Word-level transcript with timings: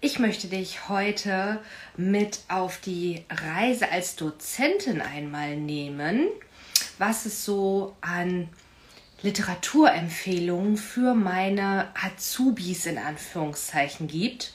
Ich 0.00 0.20
möchte 0.20 0.46
dich 0.46 0.88
heute 0.88 1.60
mit 1.96 2.38
auf 2.46 2.78
die 2.78 3.24
Reise 3.28 3.90
als 3.90 4.14
Dozentin 4.14 5.00
einmal 5.00 5.56
nehmen, 5.56 6.28
was 6.98 7.26
es 7.26 7.44
so 7.44 7.96
an 8.00 8.48
Literaturempfehlungen 9.22 10.76
für 10.76 11.14
meine 11.14 11.88
Azubis 12.00 12.86
in 12.86 12.96
Anführungszeichen 12.96 14.06
gibt. 14.06 14.52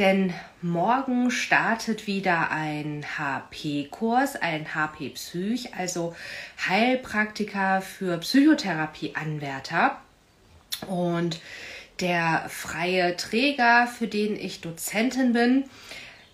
Denn 0.00 0.34
morgen 0.62 1.30
startet 1.30 2.08
wieder 2.08 2.50
ein 2.50 3.06
HP-Kurs, 3.18 4.34
ein 4.34 4.74
HP-Psych, 4.74 5.74
also 5.74 6.16
Heilpraktiker 6.68 7.82
für 7.82 8.18
Psychotherapie-Anwärter. 8.18 10.00
Und 10.88 11.38
der 12.00 12.46
freie 12.48 13.16
Träger, 13.16 13.86
für 13.86 14.06
den 14.06 14.36
ich 14.36 14.60
Dozentin 14.60 15.32
bin, 15.32 15.64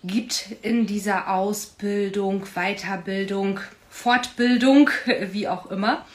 gibt 0.03 0.47
in 0.61 0.85
dieser 0.85 1.29
Ausbildung, 1.29 2.45
Weiterbildung, 2.55 3.59
Fortbildung, 3.89 4.89
wie 5.31 5.47
auch 5.47 5.71
immer, 5.71 6.05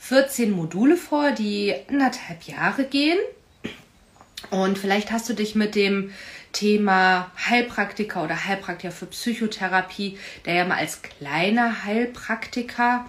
14 0.00 0.50
Module 0.50 0.96
vor, 0.96 1.32
die 1.32 1.74
anderthalb 1.88 2.44
Jahre 2.44 2.84
gehen. 2.84 3.18
Und 4.50 4.78
vielleicht 4.78 5.10
hast 5.10 5.28
du 5.28 5.34
dich 5.34 5.54
mit 5.54 5.74
dem 5.74 6.12
Thema 6.52 7.30
Heilpraktiker 7.48 8.24
oder 8.24 8.46
Heilpraktiker 8.46 8.92
für 8.92 9.06
Psychotherapie, 9.06 10.18
der 10.46 10.54
ja 10.54 10.64
mal 10.64 10.78
als 10.78 11.02
kleiner 11.02 11.84
Heilpraktiker 11.84 13.06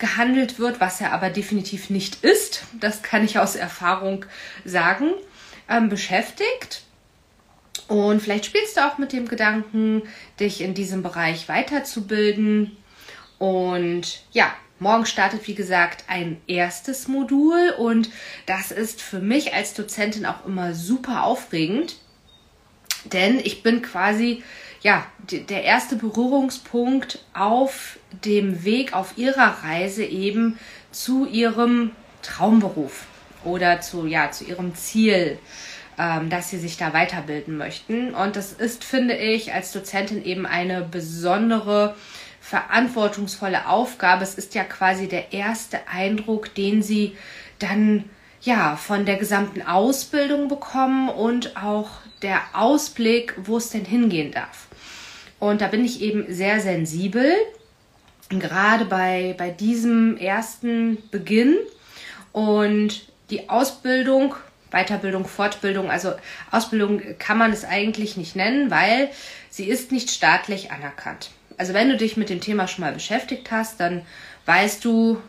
gehandelt 0.00 0.58
wird, 0.58 0.80
was 0.80 1.00
er 1.00 1.12
aber 1.12 1.30
definitiv 1.30 1.90
nicht 1.90 2.24
ist, 2.24 2.64
das 2.80 3.02
kann 3.02 3.24
ich 3.24 3.38
aus 3.38 3.54
Erfahrung 3.54 4.24
sagen, 4.64 5.12
ähm, 5.68 5.88
beschäftigt. 5.88 6.82
Und 7.86 8.20
vielleicht 8.20 8.46
spielst 8.46 8.76
du 8.76 8.86
auch 8.86 8.98
mit 8.98 9.12
dem 9.12 9.28
Gedanken, 9.28 10.02
dich 10.40 10.60
in 10.60 10.74
diesem 10.74 11.02
Bereich 11.02 11.48
weiterzubilden. 11.48 12.76
Und 13.38 14.22
ja, 14.32 14.52
morgen 14.78 15.06
startet, 15.06 15.46
wie 15.46 15.54
gesagt, 15.54 16.04
ein 16.08 16.40
erstes 16.46 17.08
Modul. 17.08 17.74
Und 17.78 18.10
das 18.46 18.70
ist 18.70 19.02
für 19.02 19.20
mich 19.20 19.54
als 19.54 19.74
Dozentin 19.74 20.26
auch 20.26 20.46
immer 20.46 20.74
super 20.74 21.24
aufregend. 21.24 21.96
Denn 23.04 23.38
ich 23.38 23.62
bin 23.62 23.82
quasi 23.82 24.42
ja, 24.82 25.04
der 25.30 25.64
erste 25.64 25.96
Berührungspunkt 25.96 27.18
auf 27.34 27.98
dem 28.24 28.64
Weg, 28.64 28.94
auf 28.94 29.18
ihrer 29.18 29.62
Reise 29.62 30.04
eben 30.04 30.58
zu 30.90 31.26
ihrem 31.26 31.92
Traumberuf 32.22 33.06
oder 33.44 33.80
zu, 33.80 34.06
ja, 34.06 34.30
zu 34.30 34.44
ihrem 34.44 34.74
Ziel, 34.74 35.38
ähm, 35.98 36.30
dass 36.30 36.50
sie 36.50 36.58
sich 36.58 36.78
da 36.78 36.94
weiterbilden 36.94 37.56
möchten. 37.56 38.14
Und 38.14 38.36
das 38.36 38.52
ist, 38.52 38.84
finde 38.84 39.16
ich, 39.16 39.52
als 39.52 39.72
Dozentin 39.72 40.24
eben 40.24 40.46
eine 40.46 40.82
besondere, 40.82 41.94
verantwortungsvolle 42.40 43.68
Aufgabe. 43.68 44.22
Es 44.24 44.34
ist 44.34 44.54
ja 44.54 44.64
quasi 44.64 45.08
der 45.08 45.32
erste 45.32 45.88
Eindruck, 45.88 46.54
den 46.54 46.82
sie 46.82 47.16
dann 47.58 48.08
ja 48.40 48.76
von 48.76 49.04
der 49.04 49.16
gesamten 49.16 49.60
Ausbildung 49.60 50.48
bekommen 50.48 51.10
und 51.10 51.56
auch 51.56 51.90
der 52.22 52.40
Ausblick, 52.54 53.34
wo 53.36 53.58
es 53.58 53.70
denn 53.70 53.84
hingehen 53.84 54.32
darf. 54.32 54.69
Und 55.40 55.62
da 55.62 55.66
bin 55.66 55.84
ich 55.84 56.02
eben 56.02 56.32
sehr 56.32 56.60
sensibel, 56.60 57.34
gerade 58.28 58.84
bei, 58.84 59.34
bei 59.36 59.50
diesem 59.50 60.16
ersten 60.16 60.98
Beginn. 61.10 61.56
Und 62.32 63.06
die 63.30 63.48
Ausbildung, 63.48 64.34
Weiterbildung, 64.70 65.26
Fortbildung, 65.26 65.90
also 65.90 66.12
Ausbildung 66.50 67.02
kann 67.18 67.38
man 67.38 67.52
es 67.52 67.64
eigentlich 67.64 68.16
nicht 68.16 68.36
nennen, 68.36 68.70
weil 68.70 69.10
sie 69.48 69.64
ist 69.64 69.90
nicht 69.90 70.10
staatlich 70.10 70.70
anerkannt. 70.70 71.30
Also 71.56 71.74
wenn 71.74 71.88
du 71.88 71.96
dich 71.96 72.16
mit 72.16 72.30
dem 72.30 72.40
Thema 72.40 72.68
schon 72.68 72.84
mal 72.84 72.92
beschäftigt 72.92 73.50
hast, 73.50 73.80
dann 73.80 74.02
weißt 74.46 74.84
du, 74.84 75.20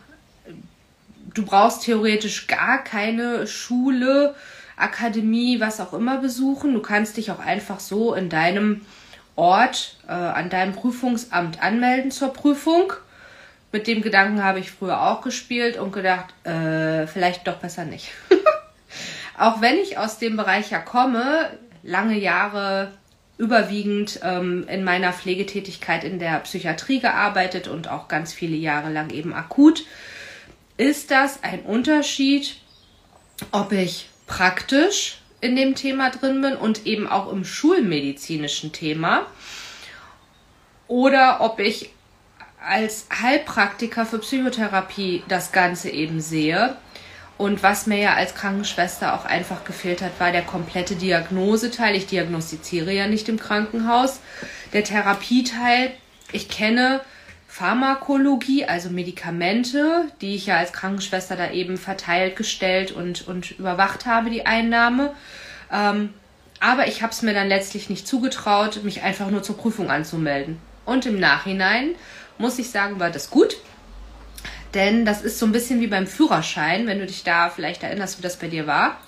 du 1.33 1.45
brauchst 1.45 1.83
theoretisch 1.83 2.47
gar 2.47 2.83
keine 2.83 3.47
Schule, 3.47 4.35
Akademie, 4.75 5.59
was 5.59 5.79
auch 5.79 5.93
immer 5.93 6.17
besuchen. 6.17 6.73
Du 6.73 6.81
kannst 6.81 7.17
dich 7.17 7.31
auch 7.31 7.39
einfach 7.39 7.79
so 7.79 8.13
in 8.13 8.29
deinem 8.29 8.81
Ort 9.41 9.95
äh, 10.07 10.11
an 10.11 10.51
deinem 10.51 10.73
Prüfungsamt 10.73 11.63
anmelden 11.63 12.11
zur 12.11 12.31
Prüfung. 12.31 12.93
Mit 13.71 13.87
dem 13.87 14.03
Gedanken 14.03 14.43
habe 14.43 14.59
ich 14.59 14.69
früher 14.69 15.01
auch 15.01 15.21
gespielt 15.21 15.77
und 15.77 15.91
gedacht, 15.91 16.27
äh, 16.45 17.07
vielleicht 17.07 17.47
doch 17.47 17.55
besser 17.55 17.85
nicht. 17.85 18.11
auch 19.39 19.59
wenn 19.59 19.77
ich 19.77 19.97
aus 19.97 20.19
dem 20.19 20.37
Bereich 20.37 20.69
ja 20.69 20.77
komme, 20.77 21.49
lange 21.81 22.19
Jahre 22.19 22.91
überwiegend 23.39 24.19
ähm, 24.21 24.67
in 24.67 24.83
meiner 24.83 25.11
Pflegetätigkeit 25.11 26.03
in 26.03 26.19
der 26.19 26.37
Psychiatrie 26.41 26.99
gearbeitet 26.99 27.67
und 27.67 27.87
auch 27.87 28.07
ganz 28.07 28.33
viele 28.33 28.57
Jahre 28.57 28.91
lang 28.91 29.09
eben 29.09 29.33
akut, 29.33 29.85
ist 30.77 31.09
das 31.09 31.41
ein 31.41 31.61
Unterschied, 31.61 32.57
ob 33.51 33.71
ich 33.71 34.07
praktisch 34.27 35.20
in 35.41 35.55
dem 35.55 35.75
Thema 35.75 36.11
drin 36.11 36.41
bin 36.41 36.55
und 36.55 36.85
eben 36.85 37.07
auch 37.07 37.31
im 37.31 37.43
schulmedizinischen 37.43 38.71
Thema. 38.71 39.25
Oder 40.87 41.41
ob 41.41 41.59
ich 41.59 41.89
als 42.63 43.07
Heilpraktiker 43.21 44.05
für 44.05 44.19
Psychotherapie 44.19 45.23
das 45.27 45.51
Ganze 45.51 45.89
eben 45.89 46.21
sehe. 46.21 46.75
Und 47.37 47.63
was 47.63 47.87
mir 47.87 47.97
ja 47.97 48.13
als 48.13 48.35
Krankenschwester 48.35 49.15
auch 49.15 49.25
einfach 49.25 49.63
gefehlt 49.63 50.03
hat, 50.03 50.19
war 50.19 50.31
der 50.31 50.43
komplette 50.43 50.95
Diagnoseteil. 50.95 51.95
Ich 51.95 52.05
diagnostiziere 52.05 52.93
ja 52.93 53.07
nicht 53.07 53.27
im 53.29 53.39
Krankenhaus. 53.39 54.19
Der 54.73 54.83
Therapieteil, 54.83 55.91
ich 56.31 56.49
kenne 56.49 57.01
Pharmakologie, 57.51 58.63
also 58.63 58.89
Medikamente, 58.89 60.05
die 60.21 60.35
ich 60.35 60.45
ja 60.45 60.55
als 60.55 60.71
Krankenschwester 60.71 61.35
da 61.35 61.51
eben 61.51 61.75
verteilt, 61.75 62.37
gestellt 62.37 62.93
und, 62.93 63.27
und 63.27 63.51
überwacht 63.59 64.05
habe, 64.05 64.29
die 64.29 64.45
Einnahme. 64.45 65.13
Ähm, 65.69 66.13
aber 66.61 66.87
ich 66.87 67.03
habe 67.03 67.11
es 67.11 67.21
mir 67.23 67.33
dann 67.33 67.49
letztlich 67.49 67.89
nicht 67.89 68.07
zugetraut, 68.07 68.85
mich 68.85 69.01
einfach 69.01 69.29
nur 69.29 69.43
zur 69.43 69.57
Prüfung 69.57 69.91
anzumelden. 69.91 70.59
Und 70.85 71.05
im 71.05 71.19
Nachhinein 71.19 71.95
muss 72.37 72.57
ich 72.57 72.69
sagen, 72.69 73.01
war 73.01 73.09
das 73.09 73.29
gut. 73.29 73.57
Denn 74.73 75.03
das 75.03 75.21
ist 75.21 75.37
so 75.37 75.45
ein 75.45 75.51
bisschen 75.51 75.81
wie 75.81 75.87
beim 75.87 76.07
Führerschein, 76.07 76.87
wenn 76.87 76.99
du 76.99 77.05
dich 77.05 77.25
da 77.25 77.49
vielleicht 77.49 77.83
erinnerst, 77.83 78.17
wie 78.17 78.23
das 78.23 78.37
bei 78.37 78.47
dir 78.47 78.65
war. 78.65 79.01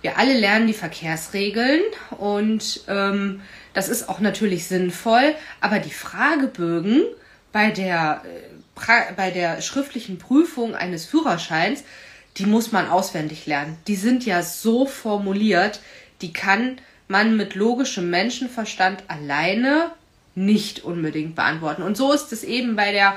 Wir 0.00 0.16
alle 0.16 0.38
lernen 0.38 0.68
die 0.68 0.74
Verkehrsregeln 0.74 1.82
und 2.18 2.82
ähm, 2.86 3.40
das 3.72 3.88
ist 3.88 4.08
auch 4.08 4.20
natürlich 4.20 4.68
sinnvoll, 4.68 5.34
aber 5.60 5.80
die 5.80 5.90
Fragebögen 5.90 7.02
bei 7.54 7.70
der 7.70 8.22
äh, 8.24 8.54
bei 9.16 9.30
der 9.30 9.62
schriftlichen 9.62 10.18
Prüfung 10.18 10.74
eines 10.74 11.06
Führerscheins, 11.06 11.84
die 12.36 12.46
muss 12.46 12.72
man 12.72 12.88
auswendig 12.88 13.46
lernen. 13.46 13.78
Die 13.86 13.94
sind 13.94 14.26
ja 14.26 14.42
so 14.42 14.84
formuliert, 14.84 15.80
die 16.20 16.32
kann 16.32 16.78
man 17.06 17.36
mit 17.36 17.54
logischem 17.54 18.10
Menschenverstand 18.10 19.04
alleine 19.06 19.92
nicht 20.34 20.82
unbedingt 20.82 21.36
beantworten. 21.36 21.82
Und 21.82 21.96
so 21.96 22.12
ist 22.12 22.32
es 22.32 22.42
eben 22.42 22.74
bei 22.74 22.90
der 22.90 23.14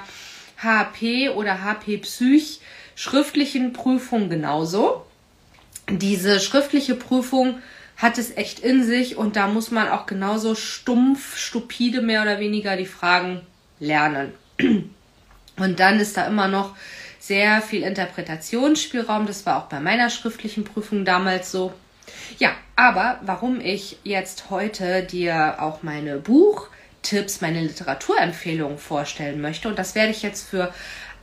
HP 0.62 1.30
oder 1.30 1.64
HP 1.64 1.98
Psych 1.98 2.62
schriftlichen 2.96 3.74
Prüfung 3.74 4.30
genauso. 4.30 5.04
Diese 5.90 6.40
schriftliche 6.40 6.94
Prüfung 6.94 7.58
hat 7.96 8.20
es 8.20 8.38
echt 8.38 8.60
in 8.60 8.84
sich 8.84 9.16
und 9.16 9.36
da 9.36 9.48
muss 9.48 9.72
man 9.72 9.90
auch 9.90 10.06
genauso 10.06 10.54
stumpf, 10.54 11.38
stupide 11.38 12.04
mehr 12.04 12.22
oder 12.22 12.40
weniger 12.40 12.78
die 12.78 12.86
Fragen 12.86 13.42
lernen. 13.80 14.34
Und 15.58 15.80
dann 15.80 16.00
ist 16.00 16.18
da 16.18 16.28
immer 16.28 16.48
noch 16.48 16.76
sehr 17.20 17.62
viel 17.62 17.84
Interpretationsspielraum. 17.84 19.26
Das 19.26 19.46
war 19.46 19.58
auch 19.58 19.70
bei 19.70 19.80
meiner 19.80 20.10
schriftlichen 20.10 20.64
Prüfung 20.64 21.04
damals 21.04 21.52
so. 21.52 21.74
Ja, 22.40 22.52
aber 22.76 23.20
warum 23.24 23.60
ich 23.60 23.98
jetzt 24.04 24.50
heute 24.50 25.04
dir 25.04 25.58
auch 25.60 25.84
meine 25.84 26.18
Buchtipps, 26.18 27.42
meine 27.42 27.62
Literaturempfehlungen 27.62 28.78
vorstellen 28.78 29.42
möchte, 29.42 29.68
und 29.68 29.78
das 29.78 29.96
werde 29.96 30.12
ich 30.12 30.22
jetzt 30.22 30.48
für 30.48 30.74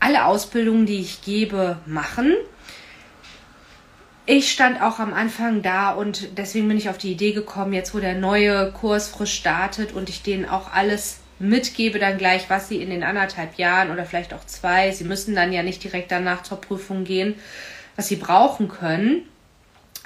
alle 0.00 0.26
Ausbildungen, 0.26 0.84
die 0.84 1.00
ich 1.00 1.22
gebe, 1.22 1.78
machen. 1.86 2.34
Ich 4.26 4.52
stand 4.52 4.82
auch 4.82 4.98
am 4.98 5.14
Anfang 5.14 5.62
da 5.62 5.92
und 5.92 6.38
deswegen 6.38 6.68
bin 6.68 6.78
ich 6.78 6.88
auf 6.88 6.98
die 6.98 7.12
Idee 7.12 7.32
gekommen, 7.32 7.72
jetzt 7.72 7.94
wo 7.94 8.00
der 8.00 8.14
neue 8.14 8.72
Kurs 8.72 9.08
frisch 9.08 9.34
startet 9.34 9.92
und 9.92 10.08
ich 10.08 10.22
denen 10.22 10.48
auch 10.48 10.72
alles 10.72 11.20
mitgebe 11.38 11.98
dann 11.98 12.18
gleich, 12.18 12.48
was 12.48 12.68
sie 12.68 12.82
in 12.82 12.90
den 12.90 13.02
anderthalb 13.02 13.56
Jahren 13.56 13.90
oder 13.90 14.04
vielleicht 14.04 14.34
auch 14.34 14.44
zwei, 14.46 14.90
sie 14.92 15.04
müssen 15.04 15.34
dann 15.34 15.52
ja 15.52 15.62
nicht 15.62 15.82
direkt 15.82 16.12
danach 16.12 16.42
zur 16.42 16.60
Prüfung 16.60 17.04
gehen, 17.04 17.34
was 17.96 18.08
sie 18.08 18.16
brauchen 18.16 18.68
können, 18.68 19.22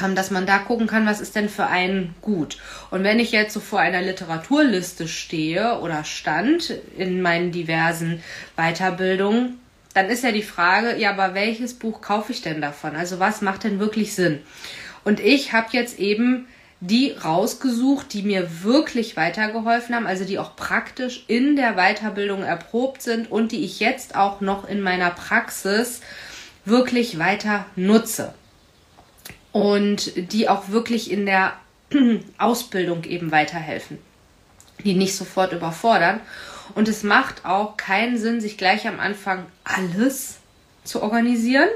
ähm, 0.00 0.14
dass 0.14 0.30
man 0.30 0.46
da 0.46 0.58
gucken 0.58 0.86
kann, 0.86 1.06
was 1.06 1.20
ist 1.20 1.34
denn 1.34 1.48
für 1.48 1.66
einen 1.66 2.14
gut. 2.22 2.58
Und 2.90 3.04
wenn 3.04 3.18
ich 3.18 3.32
jetzt 3.32 3.52
so 3.52 3.60
vor 3.60 3.80
einer 3.80 4.02
Literaturliste 4.02 5.08
stehe 5.08 5.80
oder 5.80 6.04
stand 6.04 6.70
in 6.96 7.20
meinen 7.20 7.52
diversen 7.52 8.22
Weiterbildungen, 8.56 9.60
dann 9.94 10.08
ist 10.08 10.22
ja 10.22 10.32
die 10.32 10.42
Frage, 10.42 10.96
ja, 10.96 11.10
aber 11.10 11.34
welches 11.34 11.74
Buch 11.74 12.00
kaufe 12.00 12.32
ich 12.32 12.42
denn 12.42 12.60
davon? 12.60 12.94
Also 12.94 13.18
was 13.18 13.40
macht 13.40 13.64
denn 13.64 13.80
wirklich 13.80 14.14
Sinn? 14.14 14.40
Und 15.04 15.20
ich 15.20 15.52
habe 15.52 15.68
jetzt 15.72 15.98
eben 15.98 16.46
die 16.80 17.10
rausgesucht, 17.10 18.12
die 18.12 18.22
mir 18.22 18.62
wirklich 18.62 19.16
weitergeholfen 19.16 19.94
haben, 19.94 20.06
also 20.06 20.24
die 20.24 20.38
auch 20.38 20.54
praktisch 20.54 21.24
in 21.26 21.56
der 21.56 21.74
Weiterbildung 21.74 22.44
erprobt 22.44 23.02
sind 23.02 23.30
und 23.30 23.50
die 23.50 23.64
ich 23.64 23.80
jetzt 23.80 24.14
auch 24.14 24.40
noch 24.40 24.68
in 24.68 24.80
meiner 24.80 25.10
Praxis 25.10 26.00
wirklich 26.64 27.18
weiter 27.18 27.66
nutze. 27.74 28.34
Und 29.50 30.32
die 30.32 30.48
auch 30.48 30.68
wirklich 30.68 31.10
in 31.10 31.26
der 31.26 31.54
Ausbildung 32.38 33.02
eben 33.04 33.32
weiterhelfen, 33.32 33.98
die 34.84 34.94
nicht 34.94 35.16
sofort 35.16 35.52
überfordern. 35.52 36.20
Und 36.74 36.86
es 36.86 37.02
macht 37.02 37.44
auch 37.44 37.76
keinen 37.76 38.18
Sinn, 38.18 38.40
sich 38.40 38.56
gleich 38.56 38.86
am 38.86 39.00
Anfang 39.00 39.46
alles 39.64 40.36
zu 40.84 41.02
organisieren. 41.02 41.70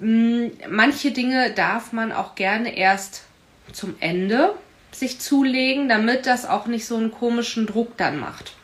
Hm, 0.00 0.50
manche 0.68 1.12
Dinge 1.12 1.52
darf 1.52 1.92
man 1.92 2.10
auch 2.10 2.34
gerne 2.34 2.76
erst 2.76 3.27
zum 3.72 3.96
Ende 4.00 4.54
sich 4.92 5.20
zulegen, 5.20 5.88
damit 5.88 6.26
das 6.26 6.46
auch 6.46 6.66
nicht 6.66 6.86
so 6.86 6.96
einen 6.96 7.10
komischen 7.10 7.66
Druck 7.66 7.96
dann 7.96 8.18
macht. 8.18 8.54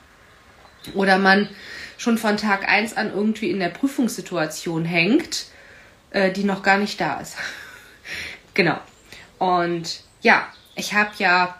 Oder 0.95 1.19
man 1.19 1.49
schon 1.97 2.19
von 2.19 2.37
Tag 2.37 2.69
1 2.69 2.97
an 2.97 3.13
irgendwie 3.13 3.51
in 3.51 3.61
der 3.61 3.69
Prüfungssituation 3.69 4.85
hängt, 4.85 5.47
äh, 6.11 6.33
die 6.33 6.45
noch 6.45 6.63
gar 6.63 6.79
nicht 6.79 7.01
da 7.01 7.21
ist. 7.21 7.37
genau. 8.55 8.79
Und 9.39 10.01
ja, 10.23 10.47
ich 10.75 10.95
habe 10.95 11.11
ja 11.19 11.57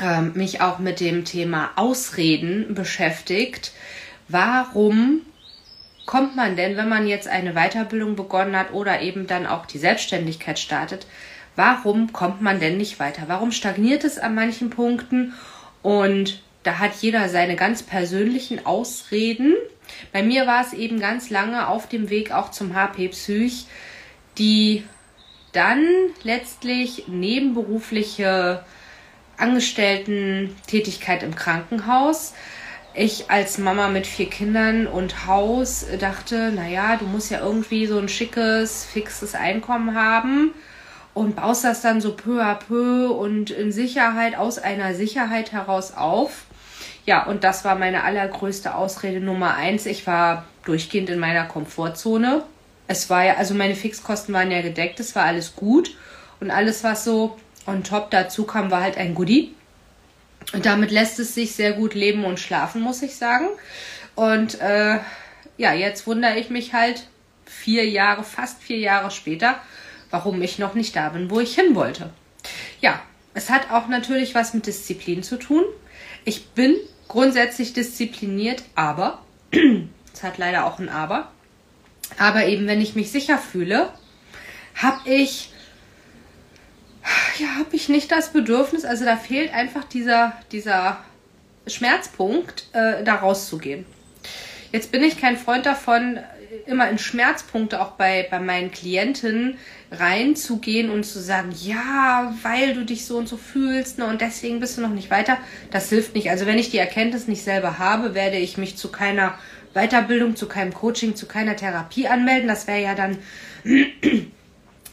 äh, 0.00 0.22
mich 0.22 0.60
auch 0.60 0.78
mit 0.78 1.00
dem 1.00 1.24
Thema 1.24 1.70
Ausreden 1.76 2.74
beschäftigt. 2.74 3.72
Warum 4.28 5.22
kommt 6.06 6.36
man 6.36 6.56
denn, 6.56 6.76
wenn 6.76 6.88
man 6.88 7.06
jetzt 7.06 7.28
eine 7.28 7.54
Weiterbildung 7.54 8.16
begonnen 8.16 8.56
hat 8.56 8.72
oder 8.72 9.00
eben 9.00 9.26
dann 9.26 9.46
auch 9.46 9.66
die 9.66 9.78
Selbstständigkeit 9.78 10.58
startet, 10.58 11.06
warum 11.56 12.12
kommt 12.12 12.40
man 12.40 12.60
denn 12.60 12.76
nicht 12.76 12.98
weiter? 12.98 13.24
Warum 13.26 13.52
stagniert 13.52 14.04
es 14.04 14.18
an 14.18 14.34
manchen 14.34 14.70
Punkten? 14.70 15.34
Und 15.82 16.42
da 16.62 16.78
hat 16.78 16.94
jeder 17.00 17.28
seine 17.28 17.56
ganz 17.56 17.82
persönlichen 17.82 18.64
Ausreden. 18.66 19.54
Bei 20.12 20.22
mir 20.22 20.46
war 20.46 20.64
es 20.64 20.72
eben 20.72 20.98
ganz 20.98 21.30
lange 21.30 21.68
auf 21.68 21.88
dem 21.88 22.10
Weg 22.10 22.32
auch 22.32 22.50
zum 22.50 22.74
HP 22.74 23.08
Psych, 23.08 23.66
die 24.38 24.84
dann 25.52 25.84
letztlich 26.22 27.04
nebenberufliche 27.06 28.64
Angestellten-Tätigkeit 29.36 31.22
im 31.22 31.36
Krankenhaus. 31.36 32.34
Ich 32.94 33.30
als 33.30 33.58
Mama 33.58 33.88
mit 33.88 34.06
vier 34.06 34.30
Kindern 34.30 34.86
und 34.86 35.26
Haus 35.26 35.84
dachte, 35.98 36.50
naja, 36.50 36.96
du 36.96 37.04
musst 37.06 37.30
ja 37.30 37.40
irgendwie 37.40 37.86
so 37.86 37.98
ein 37.98 38.08
schickes, 38.08 38.84
fixes 38.84 39.34
Einkommen 39.34 39.94
haben 39.94 40.54
und 41.14 41.36
baust 41.36 41.64
das 41.64 41.80
dann 41.80 42.00
so 42.00 42.14
peu 42.14 42.42
à 42.42 42.56
peu 42.56 43.08
und 43.08 43.50
in 43.50 43.72
Sicherheit 43.72 44.36
aus 44.36 44.58
einer 44.58 44.94
Sicherheit 44.94 45.52
heraus 45.52 45.96
auf. 45.96 46.44
Ja, 47.06 47.26
und 47.26 47.44
das 47.44 47.64
war 47.64 47.76
meine 47.76 48.02
allergrößte 48.02 48.74
Ausrede 48.74 49.20
Nummer 49.20 49.54
eins. 49.54 49.86
Ich 49.86 50.06
war 50.06 50.44
durchgehend 50.64 51.10
in 51.10 51.20
meiner 51.20 51.44
Komfortzone. 51.44 52.42
Es 52.88 53.08
war 53.10 53.24
ja, 53.24 53.34
also 53.36 53.54
meine 53.54 53.76
Fixkosten 53.76 54.34
waren 54.34 54.50
ja 54.50 54.62
gedeckt, 54.62 55.00
es 55.00 55.14
war 55.14 55.24
alles 55.24 55.54
gut. 55.54 55.96
Und 56.40 56.50
alles, 56.50 56.82
was 56.82 57.04
so 57.04 57.38
on 57.66 57.84
top 57.84 58.10
dazu 58.10 58.44
kam, 58.44 58.70
war 58.70 58.82
halt 58.82 58.98
ein 58.98 59.14
Goodie. 59.14 59.54
Und 60.52 60.66
damit 60.66 60.90
lässt 60.90 61.18
es 61.18 61.34
sich 61.34 61.54
sehr 61.54 61.72
gut 61.72 61.94
leben 61.94 62.24
und 62.24 62.40
schlafen, 62.40 62.82
muss 62.82 63.02
ich 63.02 63.16
sagen. 63.16 63.48
Und 64.14 64.60
äh, 64.60 64.98
ja, 65.56 65.72
jetzt 65.72 66.06
wundere 66.06 66.38
ich 66.38 66.50
mich 66.50 66.74
halt 66.74 67.06
vier 67.46 67.88
Jahre, 67.88 68.24
fast 68.24 68.62
vier 68.62 68.78
Jahre 68.78 69.10
später, 69.10 69.60
warum 70.14 70.40
ich 70.42 70.60
noch 70.60 70.74
nicht 70.74 70.94
da 70.94 71.08
bin, 71.08 71.28
wo 71.28 71.40
ich 71.40 71.56
hin 71.56 71.74
wollte. 71.74 72.10
Ja, 72.80 73.02
es 73.34 73.50
hat 73.50 73.72
auch 73.72 73.88
natürlich 73.88 74.36
was 74.36 74.54
mit 74.54 74.64
Disziplin 74.68 75.24
zu 75.24 75.38
tun. 75.38 75.64
Ich 76.24 76.50
bin 76.50 76.76
grundsätzlich 77.08 77.72
diszipliniert, 77.72 78.62
aber 78.76 79.24
es 80.14 80.22
hat 80.22 80.38
leider 80.38 80.66
auch 80.66 80.78
ein 80.78 80.88
Aber. 80.88 81.32
Aber 82.16 82.46
eben, 82.46 82.68
wenn 82.68 82.80
ich 82.80 82.94
mich 82.94 83.10
sicher 83.10 83.38
fühle, 83.38 83.88
habe 84.76 85.00
ich 85.10 85.50
ja, 87.38 87.48
habe 87.58 87.74
ich 87.74 87.88
nicht 87.88 88.12
das 88.12 88.32
Bedürfnis, 88.32 88.84
also 88.84 89.04
da 89.04 89.16
fehlt 89.16 89.52
einfach 89.52 89.82
dieser, 89.82 90.34
dieser 90.52 90.98
Schmerzpunkt, 91.66 92.68
äh, 92.72 93.02
da 93.02 93.16
rauszugehen. 93.16 93.84
Jetzt 94.70 94.92
bin 94.92 95.02
ich 95.02 95.20
kein 95.20 95.36
Freund 95.36 95.66
davon, 95.66 96.20
immer 96.66 96.88
in 96.88 96.98
Schmerzpunkte 96.98 97.80
auch 97.80 97.92
bei, 97.92 98.26
bei 98.30 98.38
meinen 98.40 98.70
Klienten 98.70 99.58
reinzugehen 99.90 100.90
und 100.90 101.04
zu 101.04 101.20
sagen, 101.20 101.52
ja, 101.62 102.34
weil 102.42 102.74
du 102.74 102.84
dich 102.84 103.06
so 103.06 103.16
und 103.16 103.28
so 103.28 103.36
fühlst 103.36 103.98
ne, 103.98 104.06
und 104.06 104.20
deswegen 104.20 104.60
bist 104.60 104.76
du 104.76 104.82
noch 104.82 104.90
nicht 104.90 105.10
weiter, 105.10 105.38
das 105.70 105.88
hilft 105.88 106.14
nicht. 106.14 106.30
Also 106.30 106.46
wenn 106.46 106.58
ich 106.58 106.70
die 106.70 106.78
Erkenntnis 106.78 107.28
nicht 107.28 107.42
selber 107.42 107.78
habe, 107.78 108.14
werde 108.14 108.36
ich 108.38 108.58
mich 108.58 108.76
zu 108.76 108.90
keiner 108.90 109.38
Weiterbildung, 109.74 110.36
zu 110.36 110.46
keinem 110.46 110.72
Coaching, 110.72 111.16
zu 111.16 111.26
keiner 111.26 111.56
Therapie 111.56 112.08
anmelden. 112.08 112.48
Das 112.48 112.66
wäre 112.66 112.82
ja 112.82 112.94
dann 112.94 113.18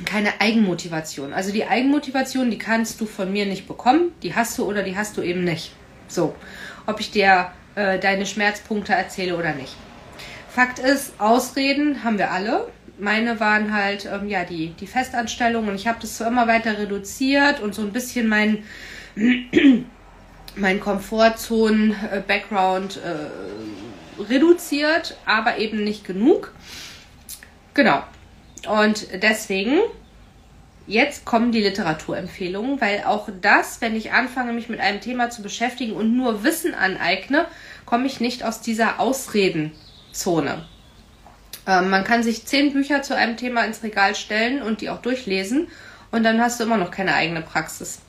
keine 0.06 0.42
Eigenmotivation. 0.42 1.34
Also 1.34 1.52
die 1.52 1.66
Eigenmotivation, 1.66 2.52
die 2.52 2.58
kannst 2.58 3.00
du 3.00 3.06
von 3.06 3.32
mir 3.32 3.46
nicht 3.46 3.68
bekommen. 3.68 4.12
Die 4.24 4.36
hast 4.36 4.58
du 4.58 4.66
oder 4.66 4.84
die 4.84 4.98
hast 4.98 5.18
du 5.18 5.22
eben 5.22 5.44
nicht. 5.44 5.72
So, 6.08 6.36
ob 6.88 7.00
ich 7.00 7.12
dir 7.12 7.52
äh, 7.76 8.00
deine 8.00 8.26
Schmerzpunkte 8.26 8.94
erzähle 8.94 9.38
oder 9.38 9.54
nicht. 9.54 9.76
Fakt 10.54 10.80
ist, 10.80 11.14
Ausreden 11.20 12.04
haben 12.04 12.18
wir 12.18 12.32
alle. 12.32 12.68
Meine 13.00 13.40
waren 13.40 13.74
halt 13.74 14.06
ähm, 14.06 14.28
ja 14.28 14.44
die, 14.44 14.74
die 14.80 14.88
Festanstellung 14.88 15.70
und 15.70 15.76
ich 15.76 15.88
habe 15.88 16.00
das 16.02 16.18
so 16.18 16.26
immer 16.26 16.46
weiter 16.48 16.78
reduziert 16.78 17.62
und 17.62 17.74
so 17.74 17.82
ein 17.82 17.94
bisschen 17.94 18.28
mein, 18.28 18.66
mein 20.56 20.82
Komfortzonen-Background 20.82 22.98
äh, 22.98 23.30
reduziert, 24.22 25.18
aber 25.26 25.58
eben 25.58 25.84
nicht 25.84 26.06
genug. 26.06 26.54
Genau. 27.74 28.04
Und 28.68 29.08
deswegen 29.24 29.80
Jetzt 30.88 31.26
kommen 31.26 31.52
die 31.52 31.62
Literaturempfehlungen, 31.62 32.82
weil 32.82 33.04
auch 33.06 33.30
das, 33.42 33.82
wenn 33.82 33.96
ich 33.96 34.12
anfange, 34.12 34.52
mich 34.52 34.68
mit 34.68 34.80
einem 34.80 35.00
Thema 35.00 35.30
zu 35.30 35.44
beschäftigen 35.44 35.94
und 35.94 36.18
nur 36.18 36.44
Wissen 36.44 36.74
aneigne, 36.74 37.46
komme 37.86 38.08
ich 38.08 38.20
nicht 38.20 38.44
aus 38.44 38.62
dieser 38.62 39.00
Ausredenzone. 40.12 40.66
Ähm, 41.68 41.90
man 41.90 42.04
kann 42.04 42.24
sich 42.24 42.46
zehn 42.46 42.74
Bücher 42.74 43.02
zu 43.02 43.16
einem 43.16 43.38
Thema 43.38 43.64
ins 43.66 43.84
Regal 43.84 44.16
stellen 44.16 44.62
und 44.62 44.82
die 44.82 44.90
auch 44.90 45.02
durchlesen 45.02 45.68
und 46.12 46.24
dann 46.24 46.42
hast 46.42 46.60
du 46.60 46.66
immer 46.66 46.78
noch 46.78 46.92
keine 46.92 47.14
eigene 47.14 47.42
Praxis. 47.42 48.00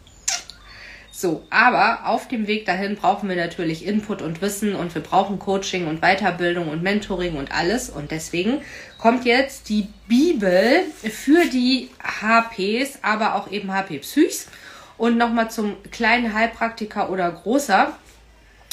So, 1.15 1.47
aber 1.51 2.07
auf 2.07 2.27
dem 2.27 2.47
Weg 2.47 2.65
dahin 2.65 2.97
brauchen 2.97 3.29
wir 3.29 3.37
natürlich 3.37 3.87
Input 3.87 4.23
und 4.23 4.41
Wissen 4.41 4.75
und 4.75 4.95
wir 4.95 5.03
brauchen 5.03 5.39
Coaching 5.39 5.87
und 5.87 6.01
Weiterbildung 6.01 6.69
und 6.69 6.83
Mentoring 6.83 7.37
und 7.37 7.53
alles. 7.53 7.91
Und 7.91 8.11
deswegen 8.11 8.63
kommt 8.99 9.25
jetzt 9.25 9.69
die 9.69 9.89
Bibel 10.09 10.81
für 11.03 11.45
die 11.47 11.91
HPs, 12.03 13.01
aber 13.03 13.37
auch 13.37 13.51
eben 13.51 13.73
HP 13.73 13.99
Psychs. 13.99 14.49
Und 14.97 15.19
nochmal 15.19 15.51
zum 15.51 15.77
kleinen 15.91 16.33
Heilpraktiker 16.33 17.11
oder 17.11 17.31
großer. 17.31 17.97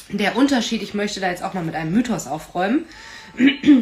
Der 0.09 0.35
Unterschied, 0.35 0.81
ich 0.81 0.93
möchte 0.95 1.19
da 1.19 1.29
jetzt 1.29 1.43
auch 1.43 1.53
mal 1.53 1.63
mit 1.63 1.75
einem 1.75 1.91
Mythos 1.91 2.25
aufräumen, 2.25 2.85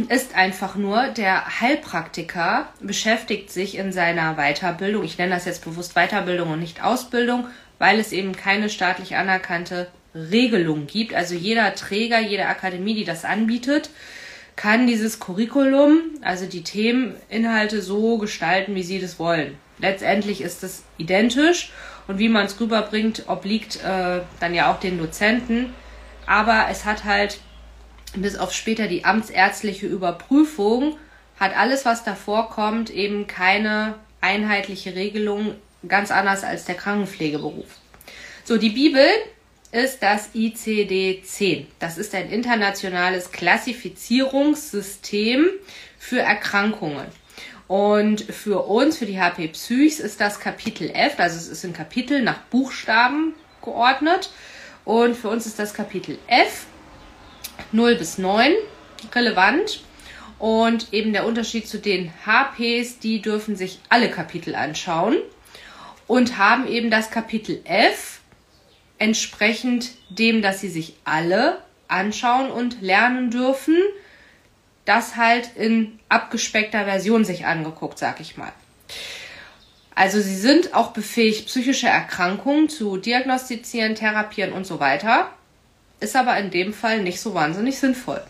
ist 0.10 0.36
einfach 0.36 0.75
nur, 0.75 1.08
der 1.08 1.60
Heilpraktiker 1.62 2.70
beschäftigt 2.80 3.51
sich 3.51 3.77
in 3.77 3.92
seiner 3.92 4.36
Weiterbildung, 4.36 5.04
ich 5.04 5.18
nenne 5.18 5.36
das 5.36 5.46
jetzt 5.46 5.63
bewusst 5.63 5.96
Weiterbildung 5.96 6.51
und 6.51 6.60
nicht 6.60 6.84
Ausbildung, 6.84 7.48
weil 7.80 8.00
es 8.00 8.12
eben 8.12 8.36
keine 8.36 8.70
staatlich 8.70 9.16
anerkannte 9.16 9.88
Regelung 10.16 10.88
gibt. 10.88 11.13
Also 11.13 11.36
jeder 11.36 11.75
Träger, 11.75 12.20
jede 12.20 12.48
Akademie, 12.48 12.96
die 12.96 13.06
das 13.06 13.25
anbietet, 13.25 13.89
kann 14.56 14.88
dieses 14.88 15.20
Curriculum, 15.20 16.01
also 16.22 16.48
die 16.48 16.63
Themeninhalte 16.63 17.82
so 17.82 18.18
gestalten, 18.18 18.74
wie 18.74 18.84
sie 18.84 19.00
das 19.00 19.20
wollen. 19.20 19.58
Letztendlich 19.77 20.42
ist 20.42 20.63
es 20.63 20.84
identisch 20.98 21.72
und 22.08 22.18
wie 22.18 22.30
man 22.30 22.48
es 22.48 22.60
rüberbringt, 22.60 23.25
obliegt 23.27 23.77
äh, 23.84 24.22
dann 24.39 24.54
ja 24.56 24.72
auch 24.72 24.80
den 24.80 24.98
Dozenten. 24.98 25.74
Aber 26.25 26.66
es 26.72 26.86
hat 26.86 27.04
halt 27.04 27.39
bis 28.21 28.36
auf 28.36 28.53
später 28.53 28.88
die 28.88 29.05
amtsärztliche 29.05 29.88
Überprüfung, 29.88 30.97
hat 31.39 31.55
alles, 31.55 31.86
was 31.86 32.03
davor 32.03 32.50
kommt, 32.50 32.89
eben 32.89 33.27
keine 33.27 33.95
einheitliche 34.21 34.95
Regelung 34.95 35.53
ganz 35.88 36.09
anders 36.12 36.43
als 36.43 36.65
der 36.65 36.75
Krankenpflegeberuf. 36.75 37.67
So, 38.43 38.57
die 38.57 38.69
Bibel 38.69 39.05
ist 39.71 40.01
das 40.01 40.33
ICD-10. 40.33 41.67
Das 41.79 41.97
ist 41.97 42.13
ein 42.15 42.29
internationales 42.29 43.31
Klassifizierungssystem 43.31 45.47
für 46.00 46.19
Erkrankungen. 46.19 47.07
Und 47.67 48.21
für 48.21 48.67
uns, 48.67 48.97
für 48.97 49.05
die 49.05 49.19
HP 49.19 49.50
Psychs, 49.50 50.00
ist 50.00 50.21
das 50.21 50.39
Kapitel 50.39 50.89
F, 50.89 51.19
also 51.19 51.36
es 51.36 51.50
ist 51.50 51.65
in 51.65 51.74
Kapitel 51.74 52.21
nach 52.21 52.39
Buchstaben 52.43 53.33
geordnet. 53.62 54.29
Und 54.86 55.17
für 55.17 55.27
uns 55.29 55.45
ist 55.45 55.59
das 55.59 55.74
Kapitel 55.74 56.17
F 56.27 56.65
0 57.71 57.95
bis 57.95 58.17
9 58.17 58.53
relevant. 59.13 59.81
Und 60.39 60.93
eben 60.93 61.13
der 61.13 61.25
Unterschied 61.25 61.67
zu 61.67 61.79
den 61.79 62.11
HPs, 62.25 62.99
die 62.99 63.21
dürfen 63.21 63.55
sich 63.55 63.79
alle 63.89 64.11
Kapitel 64.11 64.53
anschauen 64.53 65.17
und 66.05 66.37
haben 66.37 66.67
eben 66.67 66.91
das 66.91 67.09
Kapitel 67.09 67.61
F 67.65 68.19
entsprechend 68.99 69.91
dem, 70.09 70.41
dass 70.41 70.61
sie 70.61 70.69
sich 70.69 70.95
alle 71.05 71.61
anschauen 71.87 72.51
und 72.51 72.81
lernen 72.81 73.31
dürfen, 73.31 73.77
das 74.85 75.15
halt 75.15 75.55
in 75.55 75.99
abgespeckter 76.09 76.85
Version 76.85 77.25
sich 77.25 77.45
angeguckt, 77.45 77.99
sag 77.99 78.19
ich 78.19 78.37
mal. 78.37 78.51
Also 79.95 80.21
sie 80.21 80.35
sind 80.35 80.73
auch 80.73 80.91
befähigt, 80.91 81.47
psychische 81.47 81.87
Erkrankungen 81.87 82.69
zu 82.69 82.97
diagnostizieren, 82.97 83.95
therapieren 83.95 84.53
und 84.53 84.65
so 84.65 84.79
weiter. 84.79 85.31
Ist 86.00 86.16
aber 86.16 86.38
in 86.38 86.51
dem 86.51 86.74
Fall 86.74 87.01
nicht 87.01 87.20
so 87.20 87.34
wahnsinnig 87.34 87.80
sinnvoll. 87.80 88.22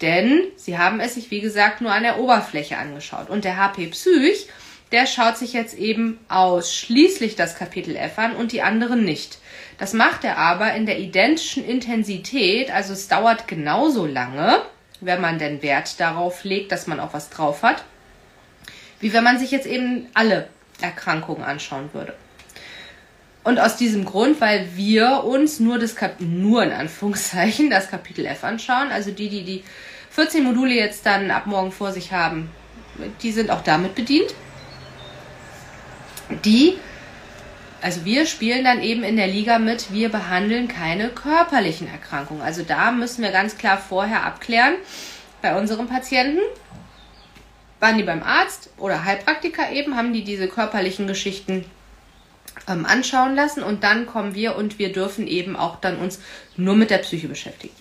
Denn 0.00 0.42
sie 0.56 0.78
haben 0.78 1.00
es 1.00 1.14
sich, 1.14 1.30
wie 1.30 1.40
gesagt, 1.40 1.80
nur 1.80 1.92
an 1.92 2.04
der 2.04 2.20
Oberfläche 2.20 2.78
angeschaut. 2.78 3.30
Und 3.30 3.44
der 3.44 3.56
HP 3.56 3.88
Psych 3.88 4.48
der 4.92 5.06
schaut 5.06 5.36
sich 5.36 5.52
jetzt 5.52 5.76
eben 5.76 6.18
ausschließlich 6.28 7.36
das 7.36 7.56
Kapitel 7.56 7.94
F 7.96 8.18
an 8.18 8.34
und 8.34 8.52
die 8.52 8.62
anderen 8.62 9.04
nicht. 9.04 9.38
Das 9.78 9.92
macht 9.92 10.24
er 10.24 10.38
aber 10.38 10.74
in 10.74 10.86
der 10.86 10.98
identischen 10.98 11.64
Intensität, 11.64 12.70
also 12.70 12.94
es 12.94 13.08
dauert 13.08 13.46
genauso 13.46 14.06
lange, 14.06 14.62
wenn 15.00 15.20
man 15.20 15.38
denn 15.38 15.62
Wert 15.62 16.00
darauf 16.00 16.44
legt, 16.44 16.72
dass 16.72 16.86
man 16.86 17.00
auch 17.00 17.12
was 17.12 17.30
drauf 17.30 17.62
hat, 17.62 17.84
wie 19.00 19.12
wenn 19.12 19.24
man 19.24 19.38
sich 19.38 19.50
jetzt 19.50 19.66
eben 19.66 20.08
alle 20.14 20.48
Erkrankungen 20.80 21.44
anschauen 21.44 21.90
würde. 21.92 22.14
Und 23.48 23.58
aus 23.58 23.76
diesem 23.76 24.04
Grund, 24.04 24.42
weil 24.42 24.76
wir 24.76 25.24
uns 25.24 25.58
nur 25.58 25.78
das 25.78 25.96
Kap 25.96 26.20
nur 26.20 26.62
in 26.62 26.70
Anführungszeichen 26.70 27.70
das 27.70 27.90
Kapitel 27.90 28.26
F 28.26 28.44
anschauen, 28.44 28.90
also 28.92 29.10
die, 29.10 29.30
die 29.30 29.42
die 29.42 29.64
14 30.10 30.44
Module 30.44 30.74
jetzt 30.74 31.06
dann 31.06 31.30
ab 31.30 31.46
morgen 31.46 31.72
vor 31.72 31.92
sich 31.92 32.12
haben, 32.12 32.50
die 33.22 33.32
sind 33.32 33.50
auch 33.50 33.62
damit 33.62 33.94
bedient 33.94 34.34
die, 36.44 36.76
also 37.80 38.04
wir 38.04 38.26
spielen 38.26 38.64
dann 38.64 38.82
eben 38.82 39.02
in 39.02 39.16
der 39.16 39.28
Liga 39.28 39.58
mit, 39.58 39.92
wir 39.92 40.10
behandeln 40.10 40.68
keine 40.68 41.08
körperlichen 41.08 41.88
Erkrankungen. 41.88 42.42
Also 42.42 42.62
da 42.62 42.90
müssen 42.90 43.22
wir 43.22 43.30
ganz 43.30 43.56
klar 43.56 43.78
vorher 43.78 44.24
abklären 44.24 44.74
bei 45.40 45.58
unseren 45.58 45.88
Patienten. 45.88 46.40
Waren 47.80 47.96
die 47.96 48.04
beim 48.04 48.22
Arzt 48.22 48.70
oder 48.76 49.04
Heilpraktiker 49.04 49.70
eben, 49.70 49.96
haben 49.96 50.12
die 50.12 50.24
diese 50.24 50.48
körperlichen 50.48 51.06
Geschichten 51.06 51.64
ähm, 52.68 52.86
anschauen 52.86 53.34
lassen 53.34 53.62
und 53.62 53.84
dann 53.84 54.06
kommen 54.06 54.34
wir 54.34 54.56
und 54.56 54.78
wir 54.78 54.92
dürfen 54.92 55.26
eben 55.26 55.56
auch 55.56 55.76
dann 55.80 55.98
uns 55.98 56.20
nur 56.56 56.74
mit 56.74 56.90
der 56.90 56.98
Psyche 56.98 57.28
beschäftigen. 57.28 57.74